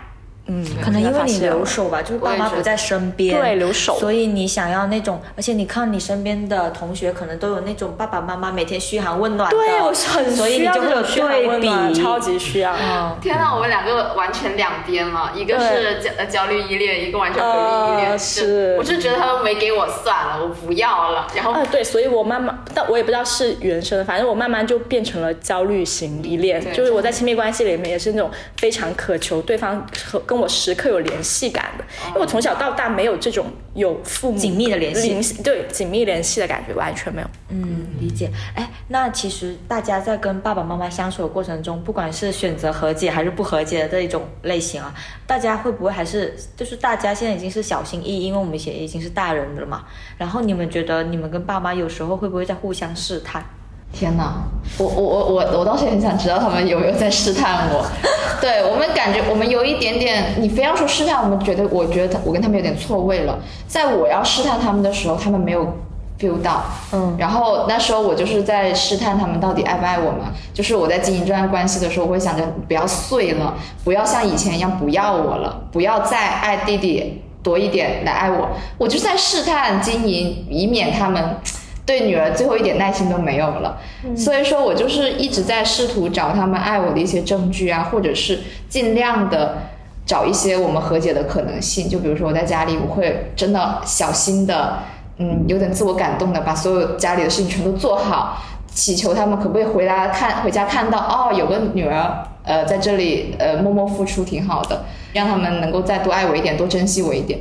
[0.53, 3.99] 嗯，可能因为你留留守吧，就是爸妈不在身边，对留守。
[3.99, 12.75] 所以你想要那种，而且你看你身边的同学可能都有那种爸爸妈妈每天嘘寒问暖的，对我是很所以你需要就会有这种嘘寒对问暖比，超级需要。
[12.75, 18.11] 嗯，天呐，我们两个完全两边了，一个是焦呃焦虑依恋，一个完全回避依恋。
[18.11, 18.77] 呃是。
[18.79, 21.27] 我就觉得他们没给我算了，我不要了。
[21.35, 37.29] 然后啊，对，所以我慢慢，但我也不知道是原生的，反正我慢慢就变成了焦虑型依恋，对就是我在亲密关系里面也是那种非常渴求对方和跟我时刻有联系感的，因为我从小到大没有这种有父母紧密的联系对紧密联系的感觉，完全没有。
[37.49, 38.31] 嗯，理解。
[38.55, 44.95] 哎，那其实大家在跟爸爸妈妈相处的过程中，不管是选择和解还是不和解的这一种类型啊，
[45.27, 49.85] 大家会不会还是就是大家现在已经是小心翼翼，因为我们也已经是大人了嘛。
[50.17, 53.45] 然后你们觉得你们跟爸妈有时候会不会在互相试探？
[53.93, 54.33] 天哪，
[54.79, 57.85] 我我我我我倒是很想知道他们有没有在试探我。
[58.41, 63.39] 对我们感觉我们有一点点，你非要说试探，我们觉得我觉得他我跟他们有点错位了。
[63.69, 65.65] 在我要试探他们的时候，他们没有
[66.19, 70.33] feel 到，嗯然后那时候我就是在试探他们到底爱不爱我嘛。
[70.53, 78.49] 就是我在经营这段关系的时候，我会想着不要碎了，不要像以前一样不要我了，不要再爱弟弟多一点来爱我。
[78.79, 81.37] 我就在试探经营，以免他们。
[81.85, 83.77] 对女儿最后一点耐心都没有了，
[84.17, 89.59] 所以说我就是一直在试图找他们爱我的一些证据啊，或者是尽量的
[90.07, 91.89] 找一些我们和解的可能性。
[91.89, 94.79] 就比如说我在家里，我会真的小心的，
[95.19, 98.41] 嗯，有点自我感动的把所有家里的事情全都做好，
[98.73, 107.41] 祈求他们可不可以回来看回家看到哦，有个女儿呃在这里呃默默付出挺好的，让他们能够再多爱我一点，多珍惜我一点。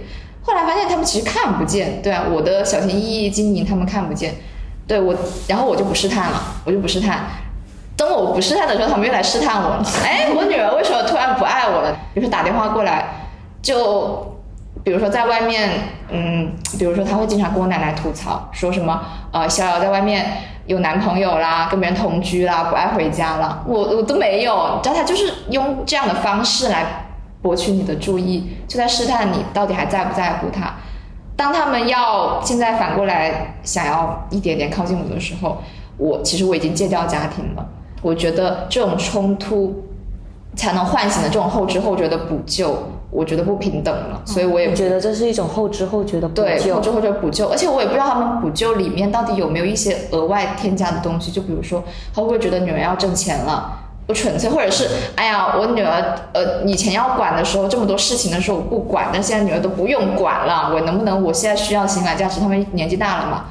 [0.51, 4.35] 后来发现他们其实看不见，对啊，我的小心翼翼经营他们看不见，
[4.85, 5.15] 对我，
[5.47, 7.19] 然后我就不试探了，我就不试探。
[7.95, 9.85] 等我不试探的时候，他们又来试探我了。
[10.03, 11.93] 哎，我女儿为什么突然不爱我了？
[12.13, 13.05] 比如说打电话过来，
[13.61, 14.35] 就
[14.83, 15.69] 比如说在外面，
[16.09, 20.25] 嗯，比如说她会经常跟我奶奶吐槽，说什么呃逍遥在外面
[20.65, 27.00] 有男朋友啦，跟别人同居啦，不爱回家了，我我都没有，你知道她就是用这样的方式来
[27.41, 30.73] 博取你的注意，就在试探你到底还在不在乎他。
[31.35, 35.57] 当他们要现在反过来想要一点点靠近我的时候，
[35.97, 37.67] 我其实我已经戒掉家庭了。
[38.03, 39.83] 我觉得这种冲突
[40.55, 42.75] 才能唤醒的这种后知后觉的补救，
[43.09, 51.83] 我觉得不平等了，所以我也我觉得这是一种后知后觉的补对救后知后觉补救，而且我也不知道他们补救里面到底有没有一些额外添加的东西，就比如说
[52.13, 53.79] 他会不会觉得女人要挣钱了。
[54.11, 62.41] 不纯粹，或者是哎呀，我女儿呃以前要管的时候，这么多事情的时候我不管，但现在女儿都不用管了，我能不能我现在需要情感价值？
[62.41, 63.45] 他们年纪大了嘛，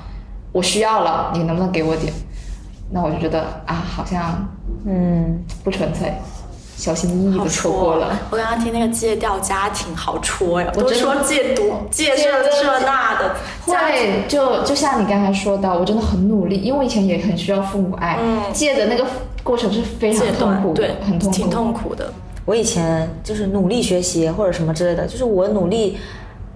[0.52, 2.12] 我需要了，你能不能给我点？
[2.90, 4.46] 那我就觉得啊，好像
[4.86, 6.12] 嗯，不纯粹。
[6.76, 8.18] 小心翼翼的错过了。
[8.30, 13.36] 我刚刚听那个戒掉家庭好戳呀，都我真的说戒毒、戒这这那的，
[13.66, 19.04] 家庭会，就就像你刚才说的，我真的很努力，因为我以前也很需要父母爱，嗯戒的那个
[19.42, 22.12] 过程是非常痛苦的，对，很痛苦，挺痛苦的。
[22.44, 25.98] 我以前就是努力学习或者什么之类的，就是我努力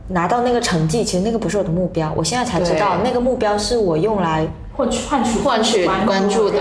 [0.09, 2.13] 拿到那个成绩，其实那个不是我的目标。
[2.17, 6.59] 我现在才知道，那个目标是我用来，换取换取换取关注的。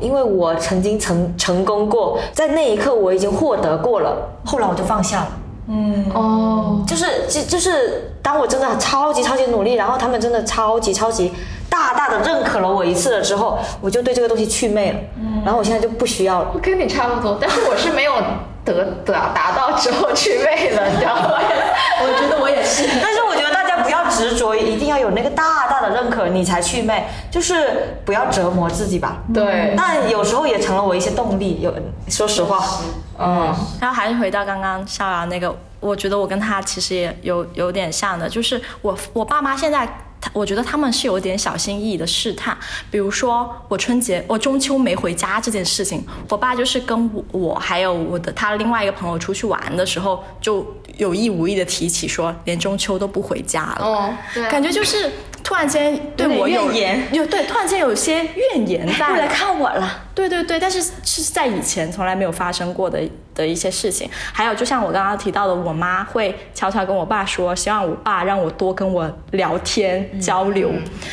[0.00, 5.28] 因为我曾经成成功过，在那一刻我已经获得过了，后来我就放下了。
[5.68, 11.30] 嗯哦，就是就就是当我真的超级超级努力，然后他们真的超级超级
[11.70, 14.98] 大大的认可了我一次了之后，我就对这个东西祛魅了。
[15.44, 16.50] 然后我现在就不需要了。
[16.52, 18.12] 我跟你差不多，但是我是没有
[18.64, 21.38] 得得达到之后去魅了，你知道吗？
[22.02, 22.86] 我觉得我也是。
[23.00, 29.18] 但是我觉得大家不要执着，一定要有那个大大的认可，你才祛魅，就是不要折磨自己吧。
[29.32, 31.60] 对，但有时候也成了我一些动力。
[31.62, 31.72] 有
[32.08, 32.62] 说实话，
[33.18, 39.88] 嗯，然后还是回到刚刚逍遥那个，我觉得我跟他其实也有有点像的，就是我我爸妈现在。
[40.20, 42.56] 他我觉得他们是有点小心翼翼的试探，
[42.90, 50.66] 比如说我春节我中秋没回家这件事情，我爸就是跟我我还有我的他另外一个朋友出去玩的时候，就
[50.98, 54.50] 有意无意的提起说连中秋都不回家了，哦，对啊。
[54.50, 55.10] 感觉就是
[55.42, 60.04] 突然间对我有有点怨言有对突然间有些怨言在不来看我了。
[60.14, 63.00] 对对对，但是是在以前从来没有发生过的
[63.34, 64.08] 的一些事情。
[64.32, 70.70] 还有，就像我刚刚提到的，我妈会悄悄跟我爸说，希望我爸让我多跟我聊天、交流，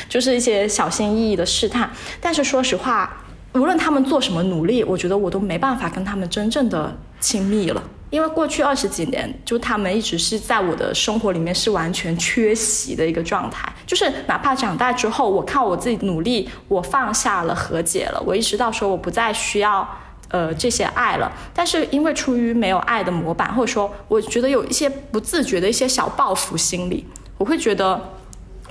[0.09, 1.89] 就是一些小心翼翼的试探。
[2.19, 7.81] 但是说实话，无论他们做什么努力，我觉得我都没办法跟他们真正的亲密了。
[8.09, 13.67] 因为过去二十几年，就他们一直是在我的生活里面是完全缺席的一个状态。
[13.85, 19.87] 就是哪怕长大之后，我靠我自己努力，我放下了和解了，我意识到说我不再需要
[20.29, 21.31] 呃这些爱了。
[21.53, 27.05] 但是因为出于没有爱的模板，或者说我觉得有一些不自觉的一些小报复心理，
[27.37, 28.13] 我会觉得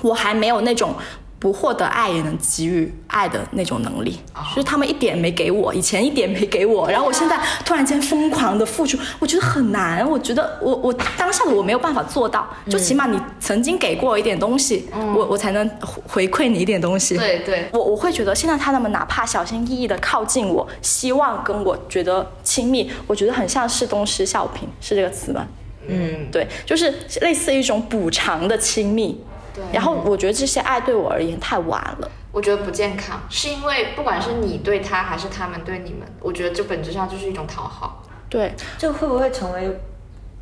[0.00, 0.94] 我还没有那种。
[1.38, 4.18] 不获得爱也能给予爱的那种能力，
[4.54, 15.68] 就是他们一点没给我，以前一点没给我，然后我现在突然间疯狂的付出，我觉得很难，我觉得我我当下的我没有办法做到，就起码你曾经给过我一点东西，我我才能
[16.08, 17.16] 回馈你一点东西。
[17.16, 25.46] 对对，我我会觉得现在他们哪怕小心翼翼的靠近我，希望跟我觉得亲密，我觉得很像是东施效颦，是这个词吗？
[25.86, 29.20] 嗯，对，就是类似一种补偿的亲密。
[29.56, 32.10] 对然后我觉得这些爱对我而言太晚了。
[32.30, 39.80] 我觉得不健康，是因为不管是你对他还是他们对你们，我觉得这本质上就是一种讨好、对，这会不会成为，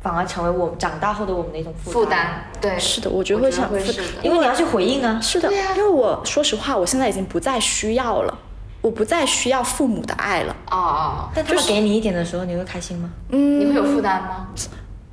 [0.01, 2.43] 反而成为我们长大后的我们的一种负负担？
[2.59, 4.03] 对，是的，我觉得会像负会是。
[4.21, 5.17] 因为你要去回应啊。
[5.21, 8.37] 是的，啊因为我说实话，我现在已经不再需要了，
[8.81, 10.53] 我不再需要父母的爱了。
[10.69, 13.09] 哦哦，但他们给你一点的时候，你会开心吗？
[13.29, 14.47] 嗯，你会有负担吗？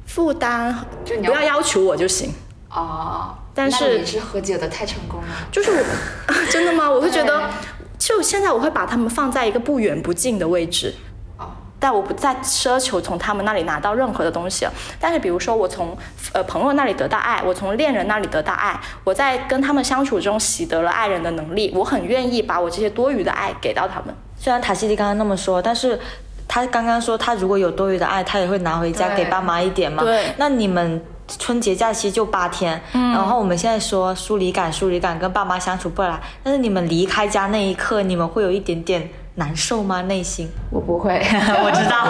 [0.05, 0.75] 负担，
[1.05, 2.35] 就你要不要要求我就行。
[2.69, 5.27] 哦，但是那你是和解的太成功了。
[5.51, 6.91] 就是我， 真的吗？
[6.91, 7.49] 我会觉得，
[7.99, 10.95] 就现在我会把他们放在一个不远不近的位置。
[11.39, 14.73] 哦，但我不再奢求从他们那里拿到任何的东西了。
[14.99, 15.97] 但是比如说，我从
[16.33, 24.15] 呃朋友那里得到爱，我从恋人那里得到爱，我在跟他们相处中习得了爱人的能力，我很愿意把我这些多余的爱给到他们。
[24.39, 25.99] 虽然塔西蒂刚刚那么说，但是
[26.49, 30.03] 他刚刚说他如果有多余的爱，他也会拿回家给爸妈一点嘛。
[30.03, 31.01] 对那你们
[31.39, 40.03] 春节假期就八天，然后我们现在说疏离感，疏离感跟爸妈相处不来，但是你们离开家那一刻，你们会有一点点难受吗？
[40.03, 40.49] 内心？
[40.71, 41.15] 我不会，
[41.65, 42.05] 我知道，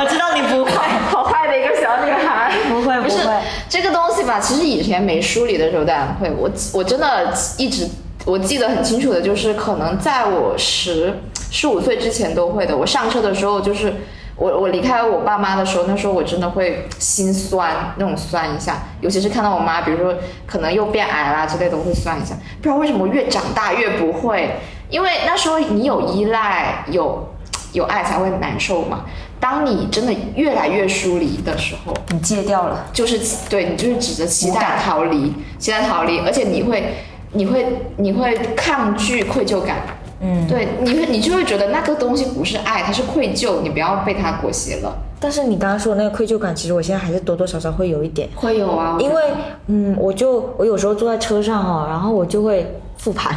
[0.00, 0.72] 我知道你不会，
[1.10, 2.52] 好坏的一个小女孩。
[2.68, 3.32] 不会，不是会。
[3.68, 7.88] 这个东西吧，其实以前没梳理的时候当然会，我我真的一直
[8.24, 11.18] 我记得很清楚的，就是可能在我十
[11.50, 12.76] 十五岁之前都会的。
[12.76, 13.92] 我上车的时候就是。
[14.36, 20.14] 我我离开我爸妈的时候，那时候我真的会心酸，那种酸一下，尤其是看到我妈，比如说
[20.46, 22.34] 可能又变矮啦之类的，我会酸一下。
[22.58, 24.56] 不知道为什么越长大越不会，
[24.90, 27.28] 因为那时候你有依赖，有
[27.72, 29.06] 有爱才会难受嘛。
[29.38, 36.94] 当你真的越来越疏离的时候，你戒掉了，就是对你就是指着期待逃离，期待逃离，而且你会，
[37.32, 37.66] 你会，
[37.96, 39.76] 你会抗拒愧疚感，
[40.20, 44.96] 嗯，对，你会，你就会觉得那个东西不是爱，它是愧疚，你不要被它裹挟了。
[45.20, 48.28] 但是你刚刚说的那个愧疚感，其实我现在还是多多少少会有一点。
[48.34, 49.22] 会有啊，因为
[49.66, 53.34] 嗯，我就我有时候坐在车上哈、然后我就会复盘，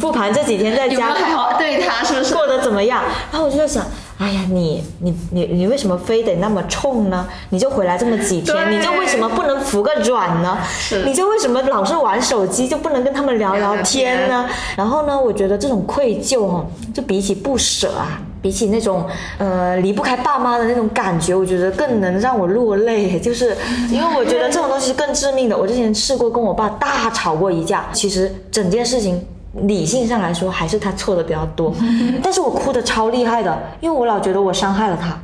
[0.00, 2.34] 复盘这几天在家好好对他是不是？
[2.34, 3.02] 过得怎么样，
[3.32, 3.84] 然后我就在想，
[4.18, 7.26] 哎呀，你你你你为什么非得那么冲呢？
[7.50, 10.56] 你就回来这么几天，你就为什么不能服个软呢？
[11.04, 14.48] 你就为什么老是玩手机，就不能跟他们聊聊天呢？
[14.76, 18.20] 然后呢，我觉得这种愧疚哈、就比起不舍啊。
[18.40, 19.06] 比起那种
[19.38, 23.18] 呃离不开爸妈的那种感觉，我觉得更能让我落泪。
[23.18, 23.56] 就是
[23.90, 25.56] 因为我觉得这种东西是更致命的。
[25.56, 29.24] 我之前试过跟我爸大吵过一架，其实整件事情
[29.62, 31.72] 理性上来说还是他错的比较多，
[32.22, 35.18] 但是我哭的超厉害的，因为我老觉得我伤害了他，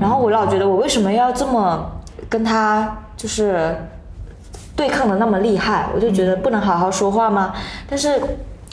[0.00, 1.90] 然后我老觉得我为什么要这么
[2.28, 3.76] 跟他就是
[4.76, 7.52] 对抗的那么厉害，我就觉得不能好好说话吗？
[7.88, 8.20] 但是。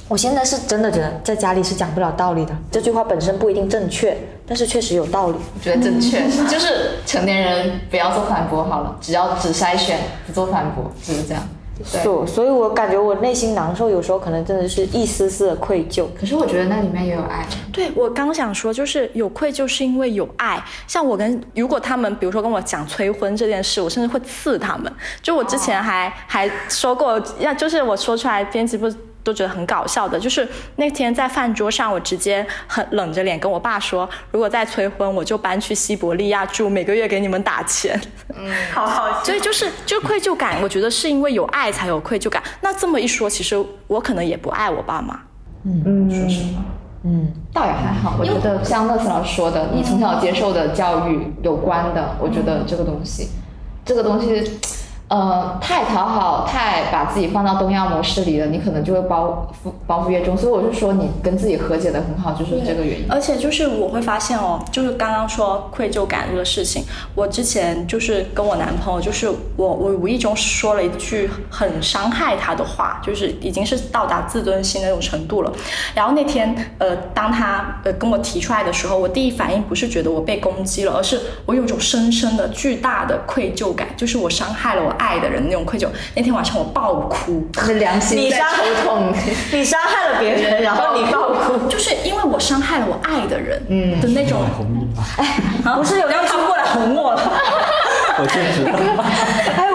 [0.09, 2.51] 我现在是真的觉得在家里是讲不了道理的。
[2.71, 5.35] 这句话本身不一定正确，但是确实有道理。
[5.53, 11.43] 我觉得正确， 就是成年人不要做反驳好了，只要只筛选不做反驳，就是这样。
[11.91, 16.05] 对，所以我感觉我内心难受，有时候可能真的是一丝丝的愧疚。
[16.19, 17.45] 可是我觉得那里面也有爱。
[17.71, 20.61] 对我刚想说，就是有愧疚是因为有爱。
[20.87, 24.91] 像我跟如果他们比如说跟我讲催婚这件事，我甚至会刺他们。
[25.21, 28.91] 就我之前还还说过，要就是我说出来，编辑部。
[29.23, 30.47] 都觉得很搞笑的，就是
[30.77, 37.99] 那天在饭桌上，我直接很冷着脸跟我爸说，如果再催婚，我就搬去西伯利亚住，每个月给你们打钱。
[38.35, 39.23] 嗯，好好。
[39.23, 42.41] 所以就是就愧疚感，我觉得是因为有爱才有愧疚感。
[42.61, 45.19] 那这么一说，其实我可能也不爱我爸妈。
[45.65, 46.63] 嗯，说实话，
[47.03, 48.15] 嗯，倒也还好。
[48.17, 53.29] 我觉得像乐思老师说的，你从小接受的教育有关的，我觉得这个东西，
[53.85, 54.59] 这个东西。
[55.09, 60.37] 呃，太讨好，太把自己放到东亚模式里了，你可能就会包袱包袱越重。
[60.37, 63.07] 所以我就说，你跟自己和解的很好，就是这个原因。
[63.09, 66.83] 而且就是我会发现哦，就是刚刚说愧疚感这个事情，
[67.15, 75.51] 我之前就是跟我男朋友，就是我我无意中说了一句很伤害他的话，就是已经是到达自尊心那种程度了。
[75.95, 84.95] 然后那天呃，当他呃跟我提出来的时候，我第一反应不是觉得我被攻击了，而是我有种深深的巨大的愧疚感，就是我伤害了我。
[84.99, 89.11] 爱的人那种愧疚，那天晚上我爆哭，是良心在抽痛。
[89.51, 94.41] 你伤害了别人，然后你爆哭， 就是因为我伤害了我爱的人，嗯的那种。
[95.17, 95.39] 哎，
[95.75, 97.21] 不是有人他过来哄我了？
[98.21, 98.65] 我坚持。
[99.55, 99.68] 哎，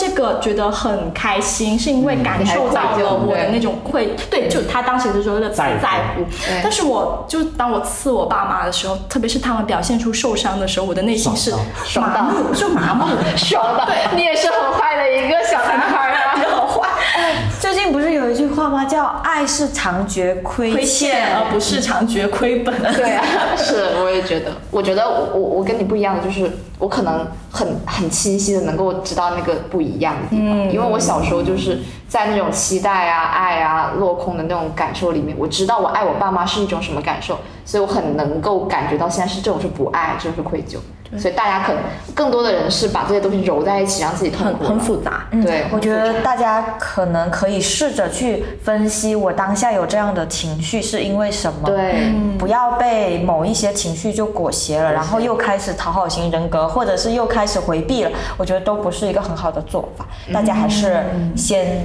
[0.00, 5.76] 这个觉得很开心，是因为感受到了我的那种愧，对，就他当时就说的在
[6.16, 6.24] 乎。
[6.62, 11.52] 但是我就当我刺我爸妈的时候，特别是他们表现出受伤的时候，我的内心是
[12.00, 13.04] 麻木，就麻木，
[13.36, 13.84] 爽的。
[13.84, 16.88] 对，你也是很坏的一个小男孩啊， 很坏。
[17.72, 18.84] 最近不是有一句话吗？
[18.84, 22.74] 叫“爱是常觉亏欠，而不是常觉亏本”。
[22.94, 23.24] 对啊，
[23.56, 24.50] 是，我也觉得。
[24.72, 26.50] 我觉得我我我跟你不一样的就是，
[26.80, 40.78] 我可能很很清晰的能够知道那个不一样的地方，因为我小时候就是在那种期待啊、爱啊落空的那种感受里面，我知道我爱我爸妈是一种什么感受，所以我很能够感觉到现在是这种是不爱，这种是愧疚。
[41.18, 41.82] 所以大家可能
[42.14, 44.64] 更多的人是把这些东西揉在一起，让自己痛苦。
[44.64, 45.26] 很复杂。
[45.42, 51.66] 对，我觉得大家可能可以试着去分析，我当下有这样的情绪是因为什么？
[51.66, 58.10] 对，不要被某一些情绪就裹挟了，然后又开始讨好型人格，或者是又开始回避了。
[58.36, 60.06] 我觉得都不是一个很好的做法。
[60.32, 61.02] 大家还是
[61.36, 61.84] 先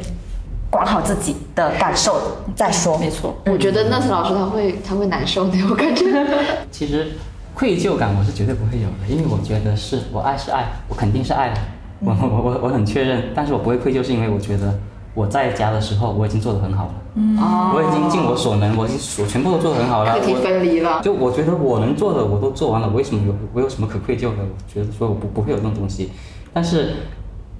[0.69, 2.21] 管好自己的感受
[2.55, 2.97] 再说。
[2.99, 6.05] 没错，我觉得那次老师他会他会难受的，我感觉。
[6.69, 7.13] 其实。
[7.55, 11.55] 愧疚感我是绝对不会有的，因为我觉得是我爱是爱，我肯定是爱的，
[12.03, 14.77] 我我我我很确认，但是我不会愧疚，是因为我觉得
[15.13, 17.37] 我在家的时候我已经做得很好了，嗯，
[17.73, 24.43] 我已经尽我所能，我已经我全部都做得很好了，课题分离了，就我觉得我能做的我都做完了，为什么有我有什么可愧疚的？
[24.43, 26.11] 我觉得说我不不会有这种东西，
[26.51, 26.95] 但是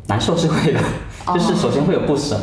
[0.08, 0.80] 难受是会的，
[1.34, 2.38] 就是首先会有不舍。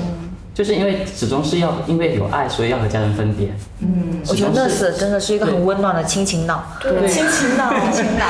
[0.54, 3.48] 就是因为始终是要因为有爱，所以要和家人分别。
[3.80, 6.62] 嗯，我觉得那是真的是一个很温暖的亲情脑。
[6.80, 8.26] 对，亲情脑，亲情脑。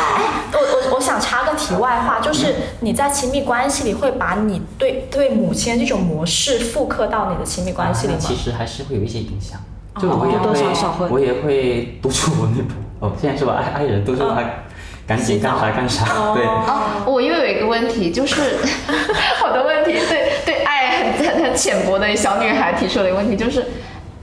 [0.53, 8.19] 我我我想插个题外话，就是你在亲密关系里会把你对对母亲这种模式复刻到你的亲密关系里吗？
[8.21, 9.59] 其实还是会有一些影响。
[10.01, 12.83] 就我也会，我也会督促我女朋友。
[13.01, 13.51] 哦，现在是我？
[13.51, 14.43] 爱爱人督促他
[15.17, 16.05] 赶紧干啥干啥。
[16.35, 16.45] 对。
[16.45, 18.41] 哦，我又有一个问题，就是
[19.41, 20.83] 好多问题，对对爱。
[21.13, 23.65] 很很浅薄的小女孩提出了一个问题，就是，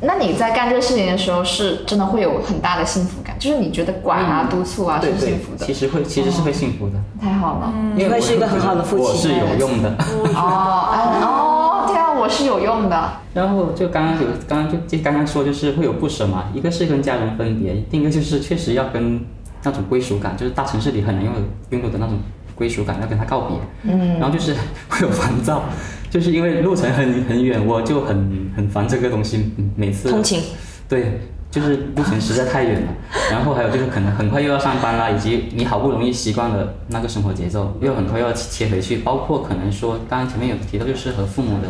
[0.01, 3.35] 那你在干这个事情的时候，是真的会有很大的幸福感？
[3.39, 5.65] 就是你觉得管啊、督促啊是幸福的？
[5.65, 6.93] 其实会，其实是会幸福的。
[7.21, 9.05] 太好了，你会是一个很好的父亲。
[9.05, 9.89] 我是有用的。
[10.35, 10.89] 哦，
[11.21, 13.13] 哦，对啊，我是有用的。
[13.33, 16.45] 然后就刚刚有，刚刚就就刚刚说，就是会有不舍嘛。
[16.53, 19.21] 一个是跟家人分别，另一个就是确实要跟
[19.63, 22.17] 那种归属感，就是大城市里很难拥有拥有的那种
[22.55, 23.57] 归属感，要跟他告别。
[23.83, 24.19] 嗯。
[24.19, 24.55] 然后就是
[24.89, 25.63] 会有烦躁。
[26.09, 29.51] 就是因为路程很很远，我就很很烦这个东西。
[29.75, 30.41] 每次通勤，
[30.87, 32.87] 对，就是路程实在太远了。
[33.29, 38.97] 然后还有就是可能很快又要上班啦，以及你好不容易习惯了那个生活节奏，又很快要切回去。
[38.97, 41.67] 包括可能说，刚刚前面有提到，就是和父母的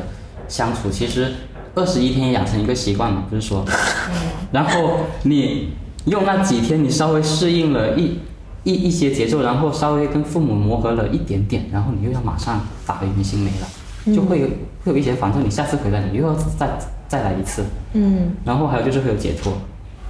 [0.47, 1.33] 相处，其实
[1.75, 3.65] 二十一天养成一个习惯嘛，不是说。
[4.53, 5.73] 然后你
[6.05, 8.19] 用那几天你稍微适应了一
[8.63, 14.47] 一一些节奏，然后稍微跟父母磨合了一点点，然后你又要马上打回原形没了，就会有
[14.83, 16.67] 会有一些，反正你下次回来你又要再
[17.07, 19.53] 再来一次，嗯，然后还有就是会有解脱，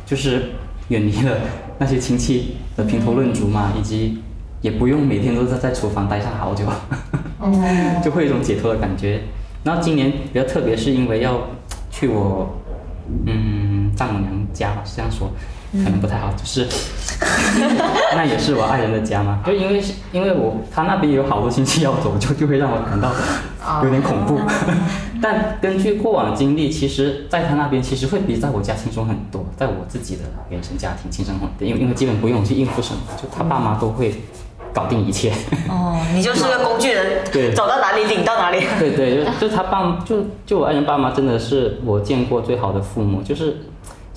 [0.05, 0.49] 就是
[0.89, 1.37] 远离了
[1.77, 4.19] 那些亲戚的评头论足嘛，以及
[4.61, 6.65] 也不用每天都在在厨房待上好久，
[8.03, 9.21] 就会有一种解脱的感觉。
[9.63, 11.39] 然后今年比较特别，是因为要
[11.91, 12.57] 去我
[13.25, 15.29] 嗯丈母娘家吧，是这样说，
[15.83, 16.67] 可能不太好，就是
[18.15, 23.11] 那也是我爱人的家嘛，就因为是因为我他那边有好多亲戚要走，就就会让我感到
[23.83, 24.39] 有点恐怖。
[25.21, 34.15] 但根据过往经历，其实在他那边其实会比在我家轻松很多，在我自己的原生家庭轻松很多，因为因为基本不用去应付什么，就他爸妈都会
[34.73, 35.33] 搞定一切。
[35.67, 38.65] 哦，你就是个工具人，对走到哪里领到哪里。
[38.79, 43.57] 对对，就就他爸就就我爱人爸妈真的是我见过最好的父母，就是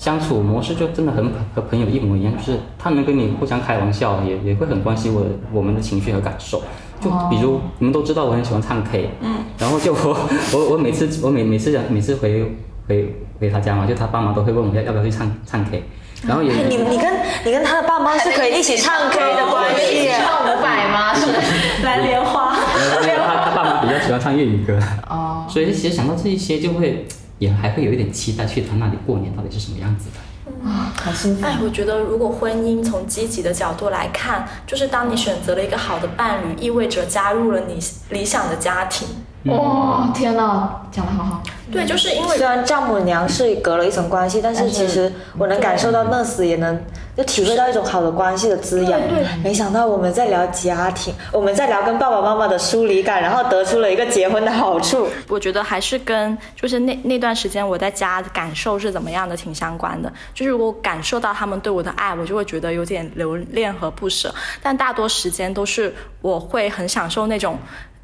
[0.03, 5.23] 相处模式就真的很和朋友一模一样，就是他能跟你互相开玩笑，也也会很关心我
[5.53, 6.61] 我们的情绪和感受。
[6.99, 10.17] 就比如你们都知道我很喜欢唱 K，嗯，然后就我
[10.51, 12.43] 我我每次我每每次讲每次回
[12.85, 15.81] 回回他家嘛，就他爸妈都会问我要要不要去唱唱 K，
[16.27, 17.13] 然后也哎 你你跟
[17.45, 20.09] 你跟他的爸妈是可以一起唱 K 的关一起系。
[20.09, 21.13] 唱五百吗？
[21.13, 21.27] 是
[21.85, 24.77] 来莲花，他他爸妈比较喜欢唱粤语歌，
[25.09, 27.05] 哦，所以其实想到这一些就会
[27.43, 30.19] 也还会有一点期待去他那里过年到底是什么样子的。
[30.65, 31.45] 啊好幸福。
[31.45, 37.77] 哎，我觉得如果婚姻从积极的角度来看，就是当你选择了一个好的伴侣，意味着加入了你
[38.09, 39.07] 理想的家庭。
[39.45, 41.43] 哇，天哪，讲的好好。
[41.71, 46.79] 对，就是因为虽然丈母娘是隔了一层关系，但是其实我能感受到那时也能
[47.17, 48.91] 就体会到一种好的关系的滋养。
[49.01, 55.07] 对没想到我们在聊家庭，我们在聊跟爸爸妈妈的疏离感，然后得出了一个结婚的好处。
[55.27, 60.11] 我觉得还是跟就是那那段时间我在家的感受是怎么样的挺相关的。
[60.33, 64.33] 就是如果感受到他们对我的爱，我就会觉得有点留恋和不舍。
[64.61, 67.57] 但大多时间都是我会很享受那种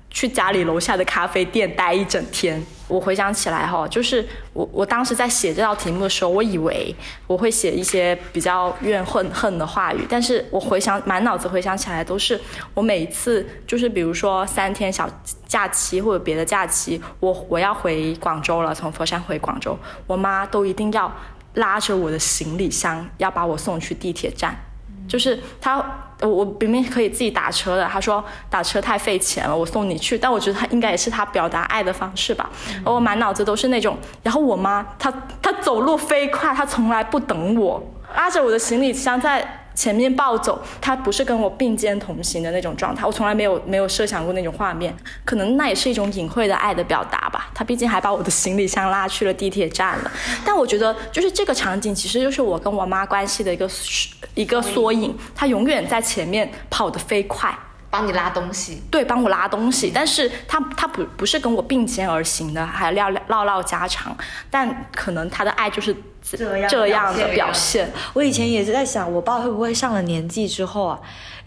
[0.09, 2.61] 去家里楼下的咖啡店待一整天。
[2.87, 6.95] 我回想起来哈，就是我我当时在写这道题目的时候，我以为
[7.27, 12.39] 我会写一些比较怨恨恨的话语，但是我回想满脑子回想起来都是
[12.73, 15.07] 我每一次就是比如说三天小
[15.45, 21.15] 假期或者别的假期，我我要回广州了，从佛山回广州，我妈都一定要
[21.53, 24.57] 拉着我的行李箱要把我送去地铁站。
[25.09, 25.83] 就是他，
[26.21, 30.17] 我我明明可以自己打车的，他说打车太费钱了，我送你去。
[30.17, 32.47] 但我觉得他应该也是他表达爱的方式吧。
[32.85, 37.83] 而我满脑子都是那种，然后我妈她她走路飞快，她从来不等我，
[38.15, 43.05] 拉着我的行李箱在前面暴走，他不是跟我并肩同行的那种状态。
[43.05, 47.49] 我从来没有没有设想过那种画面，可能那也是一种隐晦的爱的表达吧。
[47.55, 50.11] 他毕竟还把我的行李箱拉去了地铁站了。
[50.43, 53.69] 但我觉得，就是这个场景，其实就是我跟我妈关系的一个
[54.35, 55.17] 一个缩影。
[55.33, 57.57] 她永远在前面跑得飞快，
[57.89, 59.89] 帮你拉东西，对，帮我拉东西。
[59.95, 64.13] 但是他他不不是跟我并肩而行的，还唠唠唠家常。
[64.51, 65.95] 但可能他的爱就是
[66.31, 67.91] 这样这样的表现。
[68.13, 70.99] 我以前也是在想，我爸会不会上了年纪之后啊，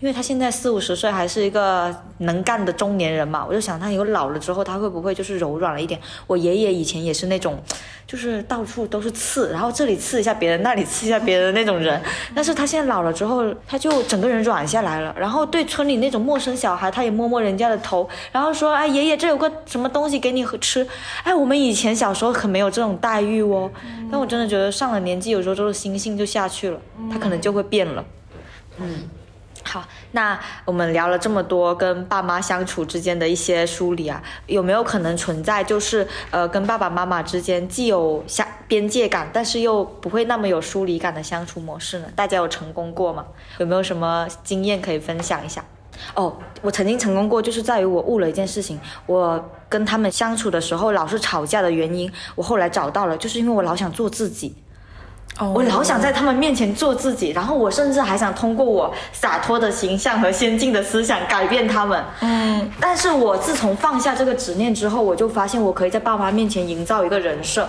[0.03, 6.01] 因为他现在四五十岁，还是一个能干的中年人嘛，我就想他以后老了之后，他会不会就是柔软了一点？
[6.27, 7.57] 我爷爷以前也是那种，
[8.05, 12.03] 就是到处都是刺，然后这里刺一下别人，那里刺一下别人的那种人。
[12.35, 20.85] 但是他现在老了之后，他就整个人软下来了，然后对村里那种陌生小孩，他也摸摸人家的头，然后说：“哎，爷爷，这有个什么东西给你吃。”
[21.23, 23.71] 哎，我们以前小时候可没有这种待遇哦。
[24.11, 28.05] 但我真的觉得上了年纪，有时候就是心性就下去了，他可能就会变了。
[28.79, 29.05] 嗯，
[29.65, 42.09] 好，那我们聊了这么多跟爸妈相处之间的一些梳理啊，有没有可能存在就是呃跟爸爸妈妈之间既有相边界感，但是又不会那么有疏离感的相处模式呢？
[42.15, 43.25] 大家有成功过吗？
[43.59, 45.65] 有没有什么经验可以分享一下？
[46.15, 48.81] 哦，我曾经成功过，就是在于我悟了一件事情。
[49.07, 54.55] 我跟他们相处的时候老是吵架的原因，我后来找到了，就是因为我老想做自己。
[55.41, 62.05] 我老想在他们面前做自己，然后我甚至还想通过我洒脱的形象和先进的思想改变他们。
[62.21, 67.69] 嗯，但是我自从放下这个执念之后，我就发现我可以在爸妈面前营造一个人设。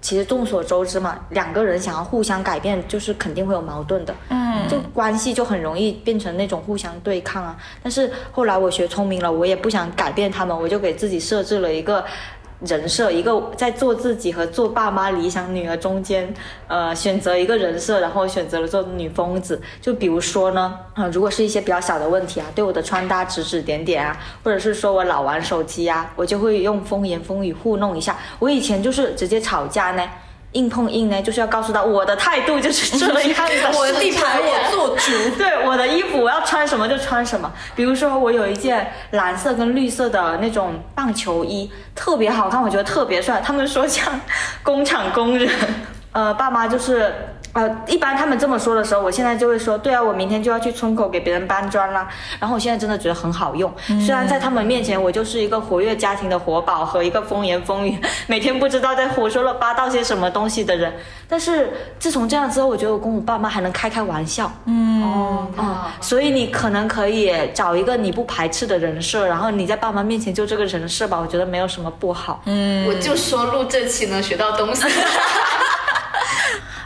[0.00, 4.14] 其实众所周知嘛，两个人想要互相改变，就是肯定会有矛盾的。
[4.28, 7.56] 嗯，就关系就很容易变成那种互相对抗啊。
[7.82, 12.04] 但是后来我学聪明了，我也不想改变他们，我就给自己设置了一个。
[12.60, 16.34] 人设一个在做自己和做爸妈理想女儿中间，
[16.66, 19.60] 呃，选择一个人设，然后选择了做女疯子。
[19.80, 28.18] 就比如说呢，啊、如果是一些比较小的问题啊，对我的穿搭指指点点啊，或者是说我老玩手机啊，我就会用风言风语糊弄一下。
[28.40, 30.02] 我以前就是直接吵架呢，
[30.52, 33.22] 硬碰硬呢，就是要告诉他我的态度就是这样的，
[33.78, 34.37] 我的地盘
[35.36, 37.52] 对，我的衣服我要穿什么就穿什么。
[37.74, 43.40] 比如说，我有一件蓝色跟绿色的那种棒球衣，特别好看，我觉得特别帅。
[43.44, 44.20] 他们说像
[44.62, 45.48] 工厂工人，
[46.12, 47.12] 呃，爸妈就是。
[47.58, 52.06] 呃，一般他们这么说的时候，我现在就会说，对啊，我明天就要去村口给别人搬砖啦。
[52.38, 53.68] 然后我现在真的觉得很好用，
[54.06, 57.98] 虽然在他们面前我就是一个活跃家庭的活宝和一个风言风语，
[58.28, 60.94] 每天不知道在胡说了八道些什么东西的人，
[61.28, 64.52] 但是自从这样之后，我觉得我跟我爸妈还能开开玩笑。
[64.66, 65.48] 嗯哦，
[66.00, 72.40] 所以你可能可以找一个你不排斥的人设，然后你在爸妈面前就这个人设吧，我觉得没有什么不好。
[72.44, 74.86] 嗯，我就说录这期能学到东西。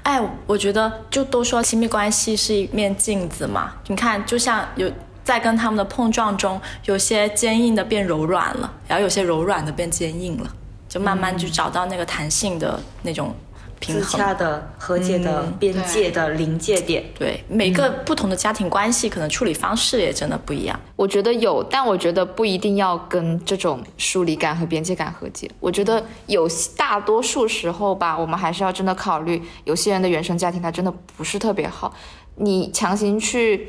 [0.03, 4.91] 哎，我觉得就都说亲密关系是一面镜子嘛，你看，就像有
[5.23, 10.51] 在跟他们的碰撞中，有些坚硬的变柔软了，然后有些柔软的变坚硬了，
[10.89, 13.35] 就慢慢就找到那个弹性的那种。
[13.83, 20.79] 自洽的、和解的、边界的临界点，对每个不同的家庭关系，可能处理方式也真的不一样。
[20.97, 25.51] 我觉得有，但我觉得不一定要跟这种疏离感和边界感和解。
[25.61, 31.95] 我觉得有大多数时候吧，我们还是要真的考虑，有些人的原生家庭他真的不是特别好，
[32.37, 33.69] 你强行去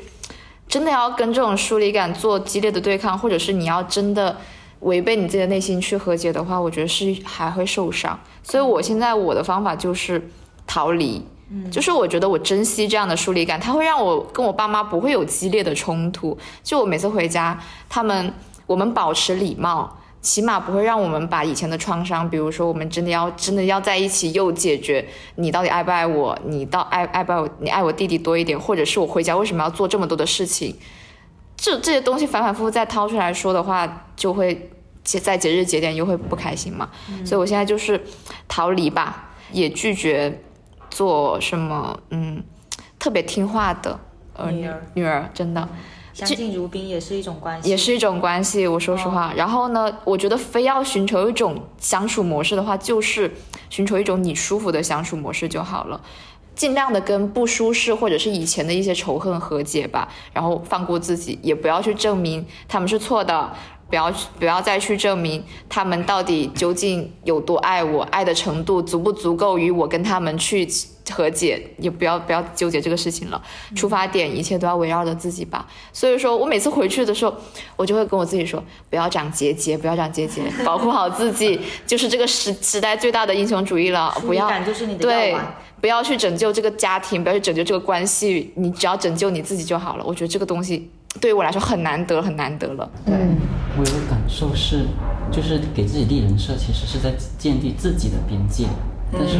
[0.68, 4.36] 真的要跟这种疏离感做激烈的对抗，或者是你要真的。
[4.84, 8.18] 违背你自己的内心去和解的话，我觉得是还会受伤。
[8.42, 10.30] 所以我现在我的方法就是
[10.66, 16.36] 逃离，嗯就是我觉得我珍惜这样的疏离感，它会让我跟我爸妈不会有激烈的冲突。
[16.62, 17.58] 就我每次回家，
[17.88, 18.32] 他们
[18.66, 25.06] 我们保持礼貌，起码不会让我们把以前的创伤，比如说我们真的要真的要在一起又解决
[25.36, 30.76] 你到底爱不爱我，你到爱爱不爱我，你爱我弟弟多一点，或者是我回家为什么要做这么多的事情，
[31.56, 34.70] 这这些东西反反复复再掏出来说的话，就会。
[35.04, 36.88] 节在节日节点又会不开心嘛，
[37.24, 38.02] 所以我现在就是
[38.48, 40.42] 逃离吧，也拒绝
[40.90, 42.42] 做什么嗯
[42.98, 44.00] 特别听话的
[44.32, 45.68] 呃女儿女儿真的
[46.14, 48.66] 相敬如宾也是一种关系，也是一种关系。
[48.66, 53.30] 我说实话，然后呢，我觉得非要寻求一种相处模式的话，就是
[53.68, 56.00] 寻求一种你舒服的相处模式就好了，
[56.54, 63.52] 尽量的跟不舒适或者是以前的一些仇恨和解吧，然后放过自己，也不要去证明他们是错的。
[63.94, 70.68] 不要不要再去证明他们到底究竟有多爱我，爱的程度足不足够于我跟他们去
[71.12, 73.40] 和解，也不要不要纠结这个事情了。
[73.76, 75.64] 出发点一切都要围绕着自己吧。
[75.92, 77.32] 所以说我每次回去的时候，
[77.76, 84.12] 我就会跟我自己说，不要长结节，不要长结节，保护好自己，就是这个时时代最大的英雄主义了。
[84.22, 84.50] 不要
[84.98, 85.36] 对，
[85.80, 90.04] 不要去拯救这个家庭，不要去拯救这个关系，你只要拯救你自己就好了。
[90.04, 90.90] 我觉得这个东西。
[91.20, 92.90] 对于我来说很难得，很难得了。
[93.06, 93.14] 对，
[93.76, 94.86] 我有个感受是，
[95.30, 98.66] 就是给自己立人设，其实是在建立自己的边界。
[99.12, 99.38] 但是，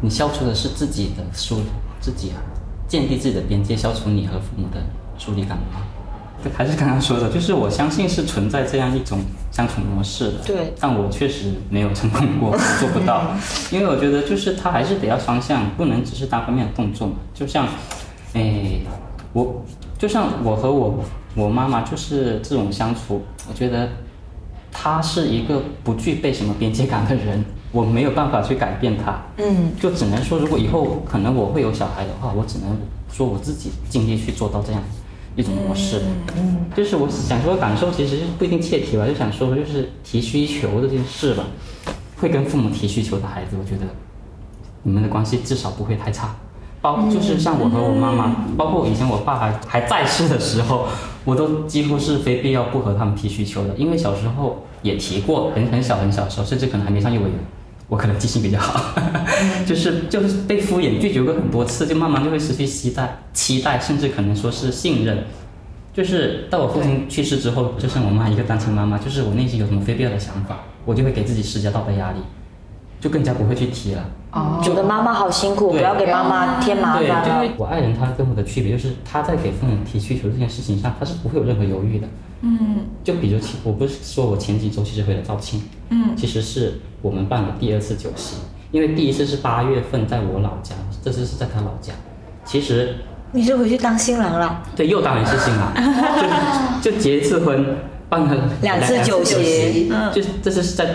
[0.00, 1.60] 你消除的是自己的疏，
[2.00, 2.38] 自己啊，
[2.86, 4.80] 建立自己的边界，消除你和父母的
[5.18, 5.82] 疏离感吗？
[6.56, 9.18] 还是刚刚说的，就是我相信是存在这样一种
[9.50, 10.38] 相处模式的。
[10.46, 10.72] 对。
[10.78, 13.32] 但我确实没有成功过，做不到。
[13.72, 17.14] 因为我觉得，就是他还是得要双向，不能只是单方面的动作嘛。
[17.34, 17.66] 就像，
[18.34, 18.80] 哎，
[19.32, 19.64] 我。
[19.98, 21.00] 就像我和我
[21.34, 23.88] 我妈妈就是这种相处，我觉得
[24.70, 29.20] 她是一个不具备什么边界感的人，我没有办法去改变她。
[29.36, 32.78] 嗯，就只能说，如果以后可能我会有小孩的话，我只能
[33.12, 34.80] 说我自己尽力去做到这样
[35.34, 36.02] 一种模式。
[36.36, 41.44] 嗯，就是我想说感受，其实不一定切题吧，就想说就是提需求这件事吧，
[42.18, 43.86] 会跟父母提需求的孩子，我觉得
[44.84, 46.36] 你们的关系至少不会太差。
[46.80, 50.86] 包就是像我和我妈妈，包括以前我爸还还在世的时候，
[51.24, 57.34] 我都几乎是非必要不和他们提需求的，因为小时候也提过，很很小很小的时候，甚至可能还没上幼儿园，
[57.88, 59.00] 我可能记性比较好，
[59.66, 65.24] 就是就是被敷衍拒绝过很多次，就慢慢就会失去期待，期待甚至可能说是信任，
[65.92, 72.18] 就是到我父亲去世之后，就剩我妈一个单亲妈妈，就是我内心有什么非必要的想法，我就会给自己施加道德压力。
[73.00, 74.04] 就更加不会去提了。
[74.38, 77.02] 哦，觉得妈妈好辛苦，不要给妈妈添麻烦。
[77.24, 82.06] 对，因为我爱人他跟我的区别就是，他在给父母提需求这件事情上，他是不会有任何犹豫的。
[82.42, 82.86] 嗯。
[83.02, 85.62] 就比如，我不是说我前几周其实回了肇庆。
[85.90, 86.16] 嗯。
[86.16, 88.36] 其实是我们办了第二次酒席，
[88.70, 91.92] 因为第一次是八月份在我老家，这次是在他老家。
[92.44, 92.94] 其实。
[93.32, 94.62] 你是回去当新郎了？
[94.74, 95.72] 对，又当了一次新郎，
[96.80, 97.76] 就就结一次婚，
[98.08, 100.86] 办了两次酒席，就这次是在。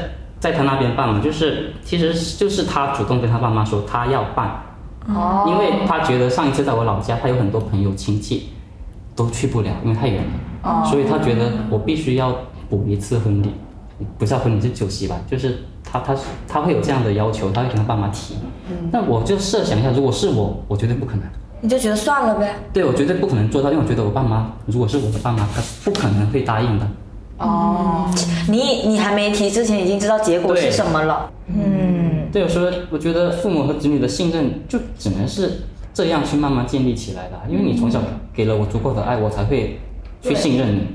[0.44, 4.62] 在他那边办嘛，就是其实就是他主动跟他爸妈说他要办，
[5.08, 8.50] 哦，因为他觉得上一次在我老家，他有很多朋友亲戚
[9.16, 10.32] 都去不了，因为太远了，
[10.64, 12.36] 哦，所以他觉得我必须要
[12.70, 13.54] 补一次婚礼，
[14.18, 16.14] 不叫婚礼是酒席吧，就是他他
[16.46, 18.36] 他会有这样的要求，他会跟他爸妈提。
[18.92, 21.24] 那我就设想一下，如果是我，我绝对不可能。
[21.62, 22.54] 你就觉得算了呗。
[22.74, 26.86] 对，我绝对不可能做到，因为我觉得我爸妈，如果是我的爸妈，他不可能会答应的。
[27.38, 28.10] 哦，
[28.48, 31.30] 你你还没提之前已经知道结果是什么了。
[31.48, 38.02] 嗯，对，有时候我觉得父母和子女的信任就只能是这样去慢慢建立起来的，因为你从小
[38.34, 39.80] 给了我足够的爱，我才会
[40.22, 40.88] 去信任你。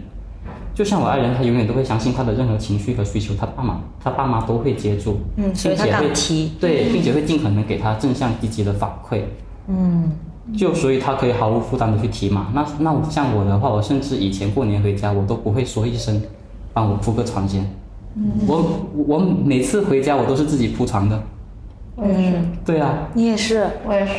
[0.75, 6.53] 就像我爱人，他永远都会相信他的任何情绪和需求，他爸妈他爸妈都会接住，嗯所以他并且会敢提。
[6.61, 9.23] 对，并且会尽可能给他正向积极的反馈。
[9.67, 10.13] 嗯，
[10.57, 12.49] 就所以他可以毫无负担的去提嘛。
[12.55, 16.23] 那那我像我的话，我甚至以前过年回家，我都不会说一声，
[16.73, 17.69] 帮我铺个床先。
[18.47, 18.65] 我
[19.07, 21.23] 我每次回家我都是自己铺床的。
[21.97, 23.69] 嗯，对啊，你也是。
[23.87, 24.13] 我也是，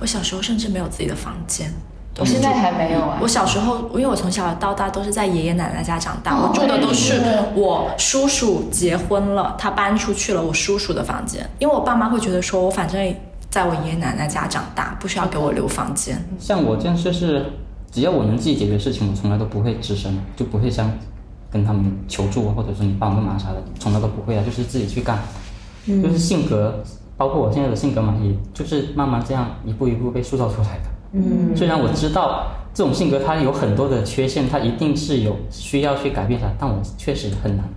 [0.00, 1.72] 我小时候甚至没有自己的房间。
[2.18, 3.28] 我现在还没有啊我。
[3.28, 7.22] 小时候，因为我从小到大都是在爷爷奶奶家长大，我住的都是
[7.54, 13.14] 我叔叔结婚了，他搬出去了我叔叔的房间，因为我爸妈会觉得说我反正
[13.50, 16.24] 在我爷爷奶奶家长大，不需要给我留房间。
[16.38, 17.44] 像我这样就是，
[17.90, 20.90] 只要我能自己解决事情，我从来都不会吱声，就不会像
[21.50, 25.18] 跟他们求助啊，或者说你帮我个忙啥的，从来都不会啊，就是自己去干。
[25.86, 26.84] 就是性格，
[27.16, 30.84] 包括我现在的性格嘛，也就是慢慢这样一步一步被塑造出来的。
[31.14, 37.68] 嗯，虽然我知道这种性格它有很多的缺陷，它一定是有需要去改变它，但我确实很难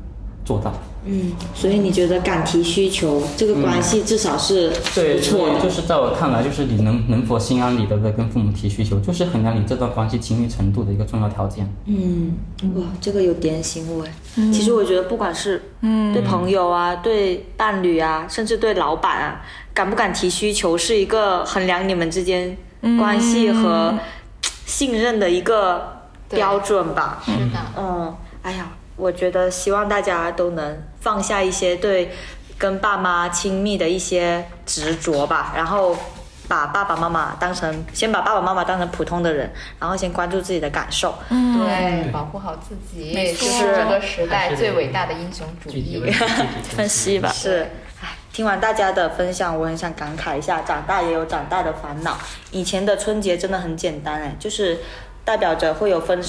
[0.45, 0.73] 做到。
[1.05, 5.59] 嗯，所以你觉得敢提需求这个关系至少是对，不错的。
[5.59, 11.69] 就是在我看来，就是你能能否心安理得的跟父母提需求，就是衡量你这段关系亲密程度的一个重要条件。
[11.87, 12.33] 嗯，
[12.75, 14.11] 哇，这个有点醒我哎。
[14.53, 19.41] 其实我觉得，不管是对朋友啊、对伴侣啊，甚至对老板啊，
[19.73, 22.55] 敢不敢提需求，是一个衡量你们之间
[22.97, 23.93] 关系和
[24.65, 27.21] 信任的一个标准吧。
[27.25, 28.71] 是的，嗯，哎呀，
[29.03, 32.09] 我觉得希望大家都能放下一些对
[32.57, 35.93] 跟爸妈亲密的一些执着吧，然后
[36.47, 41.13] 把爸爸妈妈当成先把爸爸妈妈当成普通的人，然后先关注自己的感受。
[41.27, 41.59] 嗯。
[41.59, 46.01] 对，保护好自己，就是这个时代最伟大的英雄主义。
[46.69, 47.29] 分析吧。
[47.29, 47.69] 是，
[48.01, 52.17] 唉，听完大家的分享，我很想感慨一下，长大也有长大的烦恼。
[52.51, 54.79] 以前的春节真的很简单哎，就是
[55.25, 56.21] 代表着会有丰，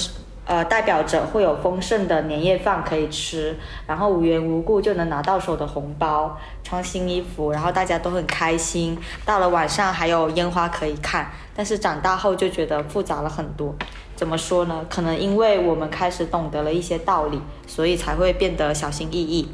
[0.45, 3.57] 呃，代表着会有丰盛的年夜饭可以吃，
[3.87, 8.97] 然后无缘无故就能拿到手的红包，穿新衣服，然后大家都很开心。
[9.25, 13.75] 到了晚上还有烟花可以看，但是长大后就觉得复杂了很多。
[14.15, 14.85] 怎么说呢？
[14.89, 19.49] 可能因为我们开始懂得了一些道理，所以才会变得小心翼翼。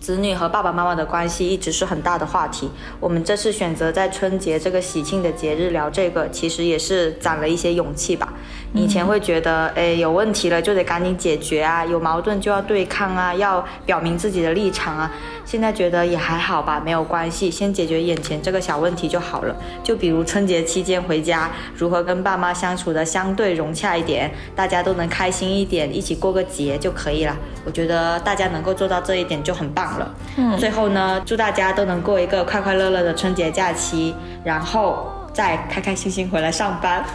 [0.00, 2.70] 子女和爸爸妈妈的关系一直是很大的话题。
[3.00, 8.32] 我们这次选择在春节这个喜庆的节日聊这个，其实也是攒了一些勇气吧。
[8.74, 15.10] 以前会觉得，哎，有问题了就得赶紧解决啊，有矛盾就要对抗啊，要表明自己的立场啊。
[15.44, 19.56] 现在觉得也还好吧，没有关系，先解决眼前这个小问题就好了。
[19.82, 27.34] 就比如春节期间回家，如何跟爸妈相处的相对融洽一点，大家都能开心一点，一起过个节就可以了。
[27.64, 30.14] 我觉得大家能够做到这一点就很棒了。
[30.36, 34.14] 嗯，最后呢，祝大家都能过一个快快乐乐的春节假期，
[34.44, 37.04] 然后再开开心心回来上班。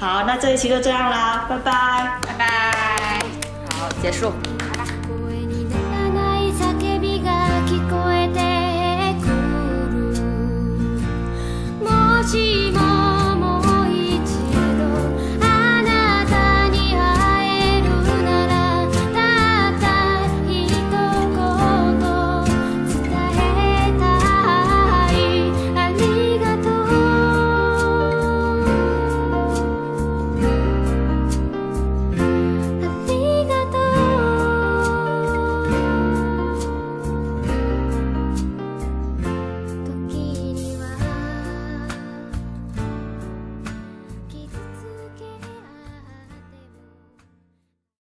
[0.00, 1.72] 好，那这一期就这样啦，拜拜，
[2.26, 3.18] 拜拜，
[3.78, 4.86] 好，结束，好吧。